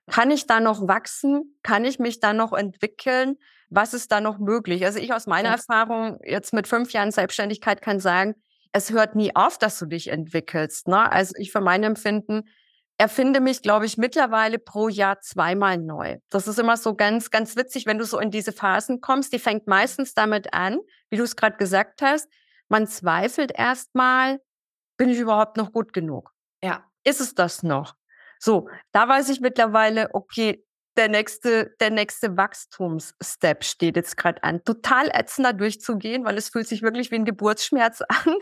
Kann 0.09 0.31
ich 0.31 0.47
da 0.47 0.59
noch 0.59 0.87
wachsen? 0.87 1.57
Kann 1.63 1.85
ich 1.85 1.99
mich 1.99 2.19
da 2.19 2.33
noch 2.33 2.53
entwickeln? 2.53 3.37
Was 3.69 3.93
ist 3.93 4.11
da 4.11 4.21
noch 4.21 4.39
möglich? 4.39 4.85
Also 4.85 4.99
ich 4.99 5.13
aus 5.13 5.27
meiner. 5.27 5.49
Erfahrung 5.49 6.19
jetzt 6.23 6.53
mit 6.53 6.67
fünf 6.67 6.91
Jahren 6.91 7.11
Selbstständigkeit 7.11 7.81
kann 7.81 7.99
sagen, 7.99 8.35
es 8.71 8.91
hört 8.91 9.15
nie 9.15 9.35
auf, 9.35 9.57
dass 9.57 9.77
du 9.79 9.85
dich 9.85 10.09
entwickelst. 10.09 10.87
Ne? 10.87 11.11
Also 11.11 11.33
ich 11.37 11.51
für 11.51 11.61
mein 11.61 11.83
Empfinden 11.83 12.43
erfinde 12.97 13.41
mich, 13.41 13.61
glaube 13.61 13.85
ich, 13.85 13.97
mittlerweile 13.97 14.59
pro 14.59 14.87
Jahr 14.87 15.19
zweimal 15.19 15.77
neu. 15.77 16.17
Das 16.29 16.47
ist 16.47 16.57
immer 16.57 16.77
so 16.77 16.95
ganz, 16.95 17.29
ganz 17.29 17.55
witzig, 17.55 17.85
wenn 17.85 17.99
du 17.99 18.05
so 18.05 18.19
in 18.19 18.31
diese 18.31 18.51
Phasen 18.51 19.01
kommst. 19.01 19.33
Die 19.33 19.39
fängt 19.39 19.67
meistens 19.67 20.13
damit 20.13 20.53
an, 20.53 20.79
wie 21.09 21.17
du 21.17 21.23
es 21.23 21.35
gerade 21.35 21.57
gesagt 21.57 22.01
hast. 22.01 22.27
Man 22.69 22.87
zweifelt 22.87 23.51
erstmal, 23.53 24.39
bin 24.97 25.09
ich 25.09 25.19
überhaupt 25.19 25.57
noch 25.57 25.71
gut 25.71 25.93
genug? 25.93 26.33
Ja. 26.63 26.83
Ist 27.03 27.21
es 27.21 27.35
das 27.35 27.63
noch? 27.63 27.95
So, 28.39 28.69
da 28.91 29.07
weiß 29.07 29.29
ich 29.29 29.41
mittlerweile, 29.41 30.09
okay, 30.13 30.63
der 30.97 31.09
nächste, 31.09 31.75
der 31.79 31.91
nächste 31.91 32.35
Wachstumsstep 32.37 33.63
steht 33.63 33.95
jetzt 33.95 34.17
gerade 34.17 34.43
an. 34.43 34.63
Total 34.63 35.09
ätzender 35.13 35.53
durchzugehen, 35.53 36.25
weil 36.25 36.37
es 36.37 36.49
fühlt 36.49 36.67
sich 36.67 36.81
wirklich 36.81 37.11
wie 37.11 37.15
ein 37.15 37.25
Geburtsschmerz 37.25 38.01
an, 38.07 38.35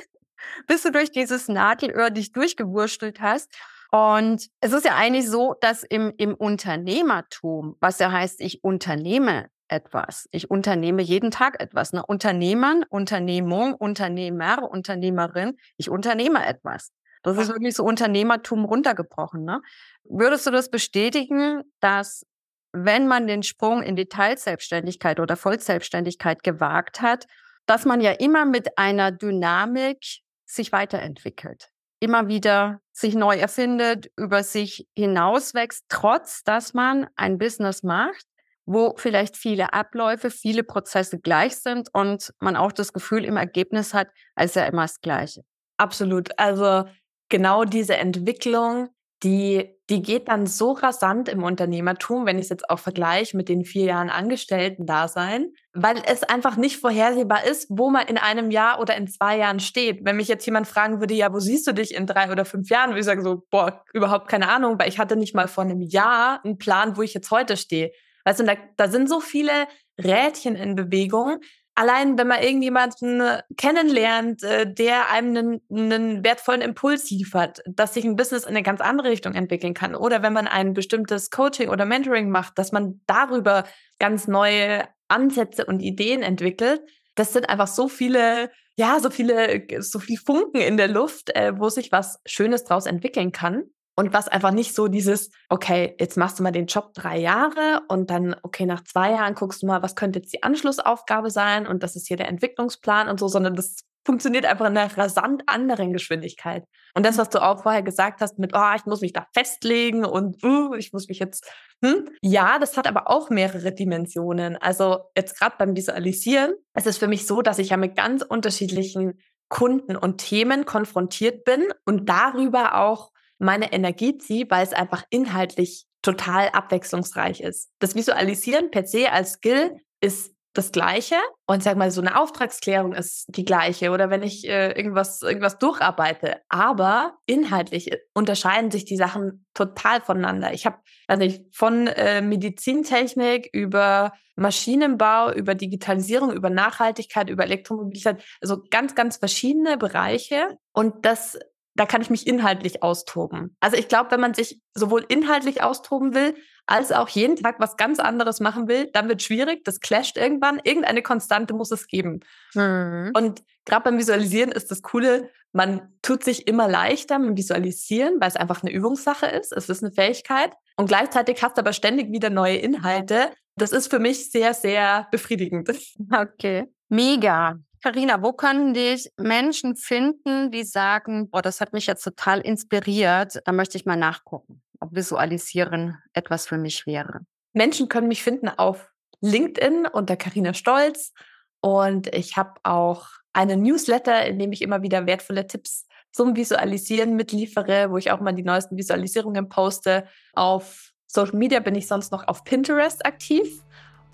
bis 0.67 0.84
du 0.84 0.91
durch 0.91 1.12
dieses 1.12 1.47
Nadelöhr 1.47 2.10
dich 2.10 2.31
durchgewurstelt 2.31 3.21
hast. 3.21 3.53
Und 3.91 4.47
es 4.62 4.73
ist 4.73 4.86
ja 4.86 4.95
eigentlich 4.95 5.29
so, 5.29 5.55
dass 5.62 5.84
im, 5.84 6.13
im 6.17 6.34
Unternehmertum, 6.34 7.77
was 7.79 7.99
ja 7.99 8.12
heißt, 8.12 8.41
ich 8.41 8.63
unternehme 8.63 9.47
etwas. 9.67 10.27
Ich 10.31 10.49
unternehme 10.51 11.01
jeden 11.01 11.31
Tag 11.31 11.62
etwas. 11.62 11.93
Ne? 11.93 12.05
Unternehmern, 12.05 12.84
Unternehmung, 12.89 13.73
Unternehmer, 13.73 14.69
Unternehmerin. 14.69 15.58
Ich 15.77 15.89
unternehme 15.89 16.45
etwas. 16.45 16.91
Das 17.25 17.39
ist 17.39 17.49
wirklich 17.49 17.73
so 17.73 17.83
Unternehmertum 17.83 18.65
runtergebrochen. 18.65 19.43
Ne? 19.43 19.61
Würdest 20.03 20.45
du 20.45 20.51
das 20.51 20.69
bestätigen, 20.69 21.63
dass 21.79 22.23
wenn 22.71 23.07
man 23.07 23.25
den 23.25 23.41
Sprung 23.41 23.81
in 23.81 23.95
die 23.95 24.05
Teilselbstständigkeit 24.05 25.19
oder 25.19 25.35
Vollselbstständigkeit 25.35 26.43
gewagt 26.43 27.01
hat, 27.01 27.25
dass 27.65 27.85
man 27.85 27.99
ja 27.99 28.11
immer 28.11 28.45
mit 28.45 28.77
einer 28.77 29.11
Dynamik 29.11 30.05
sich 30.45 30.71
weiterentwickelt, 30.71 31.71
immer 31.99 32.27
wieder 32.27 32.79
sich 32.91 33.15
neu 33.15 33.38
erfindet, 33.38 34.11
über 34.17 34.43
sich 34.43 34.88
hinauswächst, 34.95 35.85
trotz 35.89 36.43
dass 36.43 36.75
man 36.75 37.07
ein 37.15 37.39
Business 37.39 37.81
macht, 37.81 38.27
wo 38.67 38.93
vielleicht 38.97 39.35
viele 39.35 39.73
Abläufe, 39.73 40.29
viele 40.29 40.63
Prozesse 40.63 41.19
gleich 41.19 41.55
sind 41.55 41.89
und 41.91 42.33
man 42.39 42.55
auch 42.55 42.71
das 42.71 42.93
Gefühl 42.93 43.25
im 43.25 43.38
Ergebnis 43.38 43.95
hat, 43.95 44.09
als 44.35 44.53
ja 44.53 44.65
immer 44.65 44.83
das 44.83 45.01
Gleiche. 45.01 45.41
Absolut. 45.77 46.38
Also 46.38 46.85
genau 47.29 47.65
diese 47.65 47.97
Entwicklung, 47.97 48.89
die, 49.23 49.75
die 49.89 50.01
geht 50.01 50.27
dann 50.27 50.45
so 50.45 50.73
rasant 50.73 51.29
im 51.29 51.43
Unternehmertum, 51.43 52.25
wenn 52.25 52.38
ich 52.38 52.43
es 52.43 52.49
jetzt 52.49 52.69
auch 52.69 52.79
vergleiche 52.79 53.35
mit 53.38 53.49
den 53.49 53.63
vier 53.63 53.85
Jahren 53.85 54.09
Angestellten-Dasein, 54.09 55.47
weil 55.73 56.01
es 56.05 56.23
einfach 56.23 56.57
nicht 56.57 56.77
vorhersehbar 56.77 57.45
ist, 57.45 57.67
wo 57.69 57.89
man 57.89 58.07
in 58.07 58.17
einem 58.17 58.51
Jahr 58.51 58.79
oder 58.79 58.95
in 58.95 59.07
zwei 59.07 59.38
Jahren 59.38 59.59
steht. 59.59 60.03
Wenn 60.03 60.17
mich 60.17 60.27
jetzt 60.27 60.45
jemand 60.45 60.67
fragen 60.67 60.99
würde, 60.99 61.13
ja, 61.13 61.33
wo 61.33 61.39
siehst 61.39 61.65
du 61.65 61.71
dich 61.71 61.95
in 61.95 62.05
drei 62.07 62.31
oder 62.31 62.45
fünf 62.45 62.69
Jahren, 62.69 62.91
würde 62.91 62.99
ich 62.99 63.05
sagen 63.05 63.23
so, 63.23 63.43
boah, 63.49 63.83
überhaupt 63.93 64.27
keine 64.27 64.49
Ahnung, 64.49 64.77
weil 64.77 64.89
ich 64.89 64.99
hatte 64.99 65.15
nicht 65.15 65.33
mal 65.33 65.47
vor 65.47 65.63
einem 65.63 65.81
Jahr 65.81 66.43
einen 66.43 66.57
Plan, 66.57 66.97
wo 66.97 67.01
ich 67.01 67.13
jetzt 67.13 67.31
heute 67.31 67.57
stehe. 67.57 67.91
Weißt 68.25 68.39
du, 68.39 68.43
da, 68.43 68.55
da 68.77 68.88
sind 68.89 69.07
so 69.07 69.21
viele 69.21 69.67
Rädchen 69.97 70.55
in 70.55 70.75
Bewegung, 70.75 71.39
allein 71.75 72.17
wenn 72.17 72.27
man 72.27 72.41
irgendjemanden 72.41 73.21
äh, 73.21 73.43
kennenlernt, 73.57 74.43
äh, 74.43 74.71
der 74.71 75.11
einem 75.11 75.61
einen, 75.69 75.91
einen 75.91 76.23
wertvollen 76.23 76.61
Impuls 76.61 77.09
liefert, 77.09 77.61
dass 77.67 77.93
sich 77.93 78.05
ein 78.05 78.15
Business 78.15 78.43
in 78.43 78.49
eine 78.49 78.63
ganz 78.63 78.81
andere 78.81 79.09
Richtung 79.09 79.35
entwickeln 79.35 79.73
kann. 79.73 79.95
Oder 79.95 80.23
wenn 80.23 80.33
man 80.33 80.47
ein 80.47 80.73
bestimmtes 80.73 81.29
Coaching 81.29 81.69
oder 81.69 81.85
Mentoring 81.85 82.29
macht, 82.29 82.57
dass 82.57 82.71
man 82.71 83.01
darüber 83.05 83.65
ganz 83.99 84.27
neue 84.27 84.88
Ansätze 85.07 85.65
und 85.65 85.81
Ideen 85.81 86.23
entwickelt. 86.23 86.81
Das 87.15 87.33
sind 87.33 87.49
einfach 87.49 87.67
so 87.67 87.88
viele, 87.88 88.49
ja, 88.75 88.99
so 88.99 89.09
viele, 89.09 89.67
so 89.79 89.99
viel 89.99 90.17
Funken 90.17 90.61
in 90.61 90.77
der 90.77 90.88
Luft, 90.88 91.35
äh, 91.35 91.53
wo 91.57 91.69
sich 91.69 91.91
was 91.91 92.19
Schönes 92.25 92.63
draus 92.63 92.85
entwickeln 92.85 93.31
kann. 93.31 93.65
Und 93.95 94.13
was 94.13 94.27
einfach 94.27 94.51
nicht 94.51 94.75
so 94.75 94.88
dieses, 94.88 95.31
okay, 95.49 95.95
jetzt 95.99 96.17
machst 96.17 96.38
du 96.38 96.43
mal 96.43 96.51
den 96.51 96.67
Job 96.67 96.93
drei 96.93 97.17
Jahre 97.17 97.81
und 97.88 98.10
dann, 98.10 98.36
okay, 98.43 98.65
nach 98.65 98.84
zwei 98.84 99.12
Jahren 99.12 99.36
guckst 99.36 99.63
du 99.63 99.67
mal, 99.67 99.81
was 99.81 99.95
könnte 99.95 100.19
jetzt 100.19 100.34
die 100.34 100.43
Anschlussaufgabe 100.43 101.31
sein 101.31 101.65
und 101.65 101.81
das 101.81 101.95
ist 101.95 102.08
hier 102.08 102.17
der 102.17 102.27
Entwicklungsplan 102.27 103.08
und 103.08 103.19
so, 103.19 103.29
sondern 103.29 103.55
das 103.55 103.86
funktioniert 104.05 104.45
einfach 104.45 104.67
in 104.67 104.77
einer 104.77 104.95
rasant 104.97 105.43
anderen 105.47 105.91
Geschwindigkeit. 105.91 106.65
Und 106.93 107.05
das, 107.05 107.17
was 107.17 107.29
du 107.29 107.41
auch 107.41 107.63
vorher 107.63 107.81
gesagt 107.81 108.21
hast 108.21 108.38
mit, 108.38 108.51
oh, 108.53 108.71
ich 108.75 108.86
muss 108.86 109.01
mich 109.01 109.13
da 109.13 109.25
festlegen 109.34 110.05
und 110.05 110.43
uh, 110.43 110.75
ich 110.75 110.93
muss 110.93 111.08
mich 111.08 111.19
jetzt, 111.19 111.49
hm? 111.84 112.08
ja, 112.21 112.60
das 112.60 112.77
hat 112.77 112.88
aber 112.88 113.10
auch 113.10 113.29
mehrere 113.29 113.73
Dimensionen. 113.73 114.58
Also 114.58 114.99
jetzt 115.17 115.39
gerade 115.39 115.55
beim 115.58 115.75
Visualisieren, 115.75 116.53
es 116.73 116.86
ist 116.86 116.99
für 116.99 117.08
mich 117.08 117.25
so, 117.25 117.41
dass 117.41 117.60
ich 117.60 117.69
ja 117.69 117.77
mit 117.77 117.95
ganz 117.95 118.21
unterschiedlichen 118.21 119.19
Kunden 119.49 119.95
und 119.95 120.19
Themen 120.19 120.65
konfrontiert 120.65 121.43
bin 121.43 121.63
und 121.86 122.08
darüber 122.08 122.77
auch 122.77 123.12
meine 123.38 123.74
Energie 123.74 124.17
ziehe, 124.17 124.45
weil 124.50 124.63
es 124.63 124.74
einfach 124.74 125.04
inhaltlich 125.10 125.86
total 126.02 126.50
abwechslungsreich 126.50 127.41
ist. 127.41 127.71
Das 127.80 127.95
Visualisieren 127.95 128.71
per 128.71 128.86
se 128.86 129.12
als 129.12 129.34
Skill 129.34 129.78
ist 130.02 130.36
das 130.56 130.71
Gleiche 130.71 131.15
und 131.48 131.62
sag 131.63 131.76
mal, 131.76 131.91
so 131.91 132.00
eine 132.00 132.19
Auftragsklärung 132.19 132.93
ist 132.93 133.26
die 133.28 133.43
gleiche 133.43 133.91
oder 133.91 134.10
wenn 134.10 134.24
ich 134.24 134.48
äh, 134.48 134.71
irgendwas, 134.71 135.21
irgendwas 135.21 135.58
durcharbeite. 135.58 136.38
Aber 136.48 137.17
inhaltlich 137.26 137.91
äh, 137.91 137.98
unterscheiden 138.13 138.71
sich 138.71 138.86
die 138.86 138.95
Sachen 138.95 139.45
total 139.54 140.02
voneinander. 140.02 140.54
Ich 140.54 140.65
habe 140.65 140.78
also 141.08 141.24
ich, 141.24 141.41
von 141.52 141.88
äh, 141.88 142.21
Medizintechnik 142.21 143.50
über 143.52 144.13
Maschinenbau, 144.36 145.32
über 145.34 145.56
Digitalisierung, 145.56 146.32
über 146.32 146.50
Nachhaltigkeit, 146.50 147.30
über 147.30 147.43
Elektromobilität, 147.43 148.24
also 148.41 148.63
ganz, 148.69 148.95
ganz 148.95 149.17
verschiedene 149.17 149.78
Bereiche. 149.78 150.58
Und 150.74 151.06
das 151.06 151.38
da 151.75 151.85
kann 151.85 152.01
ich 152.01 152.09
mich 152.09 152.25
inhaltlich 152.25 152.81
austoben. 152.81 153.55
Also 153.59 153.77
ich 153.77 153.88
glaube, 153.88 154.11
wenn 154.11 154.21
man 154.21 154.33
sich 154.33 154.61
sowohl 154.73 155.05
inhaltlich 155.07 155.61
austoben 155.61 156.13
will, 156.13 156.35
als 156.65 156.91
auch 156.91 157.09
jeden 157.09 157.35
Tag 157.35 157.59
was 157.59 157.77
ganz 157.77 157.99
anderes 157.99 158.39
machen 158.39 158.67
will, 158.67 158.89
dann 158.91 159.07
wird 159.07 159.21
schwierig, 159.21 159.63
das 159.65 159.81
clasht 159.81 160.17
irgendwann. 160.17 160.59
Irgendeine 160.63 161.03
Konstante 161.03 161.53
muss 161.53 161.71
es 161.71 161.88
geben. 161.88 162.21
Mhm. 162.53 163.11
Und 163.15 163.43
gerade 163.65 163.83
beim 163.83 163.97
Visualisieren 163.97 164.51
ist 164.51 164.71
das 164.71 164.81
Coole, 164.81 165.29
man 165.51 165.93
tut 166.01 166.23
sich 166.23 166.47
immer 166.47 166.67
leichter 166.67 167.19
mit 167.19 167.38
Visualisieren, 167.38 168.15
weil 168.19 168.29
es 168.29 168.35
einfach 168.35 168.63
eine 168.63 168.71
Übungssache 168.71 169.27
ist. 169.27 169.53
Es 169.53 169.69
ist 169.69 169.83
eine 169.83 169.93
Fähigkeit. 169.93 170.51
Und 170.75 170.88
gleichzeitig 170.88 171.41
hast 171.43 171.57
du 171.57 171.61
aber 171.61 171.73
ständig 171.73 172.11
wieder 172.11 172.29
neue 172.29 172.57
Inhalte. 172.57 173.29
Das 173.55 173.71
ist 173.71 173.89
für 173.89 173.99
mich 173.99 174.31
sehr, 174.31 174.53
sehr 174.53 175.07
befriedigend. 175.11 175.69
Okay. 176.11 176.65
Mega. 176.89 177.57
Karina, 177.86 178.24
wo 178.24 178.34
können 178.34 178.74
dich 178.74 179.12
Menschen 179.15 179.76
finden, 179.76 180.50
die 180.50 180.63
sagen, 180.63 181.30
boah, 181.30 181.43
das 181.43 181.62
hat 181.62 181.71
mich 181.71 181.86
jetzt 181.86 182.02
total 182.04 182.41
inspiriert, 182.41 183.39
da 183.45 183.52
möchte 183.52 183.78
ich 183.78 183.86
mal 183.86 183.95
nachgucken, 183.95 184.63
ob 184.80 184.95
Visualisieren 184.95 186.02
etwas 186.13 186.48
für 186.48 186.58
mich 186.58 186.88
wäre? 186.88 187.19
Menschen 187.54 187.88
können 187.88 188.08
mich 188.08 188.24
finden 188.24 188.50
auf 188.50 188.91
LinkedIn 189.21 189.86
unter 189.86 190.17
Karina 190.17 190.56
Stolz 190.56 191.13
und 191.62 192.08
ich 192.08 192.38
habe 192.38 192.54
auch 192.63 193.10
einen 193.34 193.62
Newsletter, 193.62 194.26
in 194.26 194.39
dem 194.39 194.52
ich 194.52 194.63
immer 194.63 194.82
wieder 194.82 195.06
wertvolle 195.06 195.45
Tipps 195.45 195.86
zum 196.12 196.36
Visualisieren 196.36 197.15
mitliefere, 197.15 197.91
wo 197.91 197.98
ich 197.98 198.10
auch 198.10 198.19
mal 198.19 198.34
die 198.34 198.41
neuesten 198.41 198.78
Visualisierungen 198.78 199.48
poste. 199.48 200.08
Auf 200.34 200.91
Social 201.06 201.38
Media 201.38 201.60
bin 201.60 201.76
ich 201.76 201.88
sonst 201.88 202.12
noch 202.12 202.28
auf 202.28 202.45
Pinterest 202.45 203.06
aktiv 203.06 203.63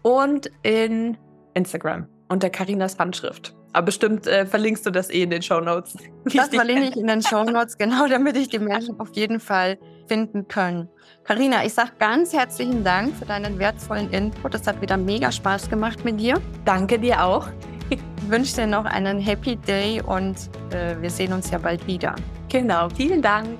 und 0.01 0.51
in 0.61 1.17
Instagram 1.53 2.09
unter 2.27 2.49
Karinas 2.49 2.99
Handschrift. 2.99 3.55
Aber 3.73 3.85
bestimmt 3.85 4.27
äh, 4.27 4.45
verlinkst 4.45 4.85
du 4.85 4.91
das 4.91 5.09
eh 5.09 5.23
in 5.23 5.29
den 5.29 5.41
Show 5.41 5.59
Notes. 5.61 5.95
Das 6.25 6.49
verlinke 6.49 6.89
ich 6.89 6.97
in 6.97 7.07
den 7.07 7.21
Show 7.21 7.43
Notes, 7.43 7.77
genau, 7.77 8.07
damit 8.07 8.35
ich 8.37 8.49
die 8.49 8.59
Menschen 8.59 8.99
auf 8.99 9.09
jeden 9.13 9.39
Fall 9.39 9.77
finden 10.07 10.47
können. 10.47 10.89
Karina, 11.23 11.63
ich 11.63 11.73
sage 11.73 11.91
ganz 11.99 12.33
herzlichen 12.33 12.83
Dank 12.83 13.15
für 13.15 13.25
deinen 13.25 13.59
wertvollen 13.59 14.11
Input. 14.11 14.55
Es 14.55 14.67
hat 14.67 14.81
wieder 14.81 14.97
mega 14.97 15.31
Spaß 15.31 15.69
gemacht 15.69 16.03
mit 16.03 16.19
dir. 16.19 16.41
Danke 16.65 16.99
dir 16.99 17.23
auch. 17.23 17.47
Ich 17.89 17.99
wünsche 18.27 18.55
dir 18.55 18.67
noch 18.67 18.85
einen 18.85 19.19
Happy 19.19 19.55
Day 19.55 20.01
und 20.01 20.35
äh, 20.71 20.95
wir 21.01 21.09
sehen 21.09 21.33
uns 21.33 21.51
ja 21.51 21.57
bald 21.57 21.85
wieder. 21.87 22.15
Genau, 22.49 22.89
vielen 22.89 23.21
Dank. 23.21 23.59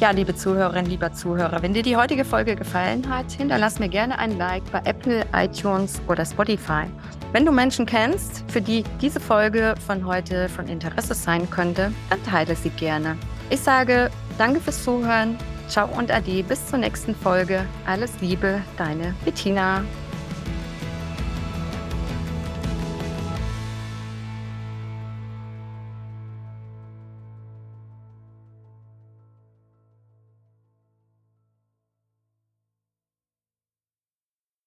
Ja, 0.00 0.12
liebe 0.12 0.32
Zuhörerinnen, 0.32 0.88
lieber 0.88 1.12
Zuhörer, 1.12 1.60
wenn 1.60 1.74
dir 1.74 1.82
die 1.82 1.96
heutige 1.96 2.24
Folge 2.24 2.54
gefallen 2.54 3.08
hat, 3.08 3.32
hinterlass 3.32 3.80
mir 3.80 3.88
gerne 3.88 4.16
ein 4.16 4.38
Like 4.38 4.62
bei 4.70 4.80
Apple, 4.84 5.26
iTunes 5.34 6.00
oder 6.06 6.24
Spotify. 6.24 6.84
Wenn 7.32 7.44
du 7.44 7.50
Menschen 7.50 7.84
kennst, 7.84 8.44
für 8.48 8.60
die 8.60 8.84
diese 9.00 9.18
Folge 9.18 9.74
von 9.84 10.06
heute 10.06 10.48
von 10.50 10.68
Interesse 10.68 11.14
sein 11.14 11.50
könnte, 11.50 11.92
dann 12.10 12.22
teile 12.22 12.54
sie 12.54 12.70
gerne. 12.70 13.16
Ich 13.50 13.58
sage 13.58 14.08
danke 14.38 14.60
fürs 14.60 14.84
Zuhören, 14.84 15.36
ciao 15.66 15.88
und 15.98 16.12
ade, 16.12 16.44
bis 16.44 16.64
zur 16.64 16.78
nächsten 16.78 17.12
Folge. 17.16 17.64
Alles 17.84 18.12
Liebe, 18.20 18.60
deine 18.76 19.14
Bettina. 19.24 19.82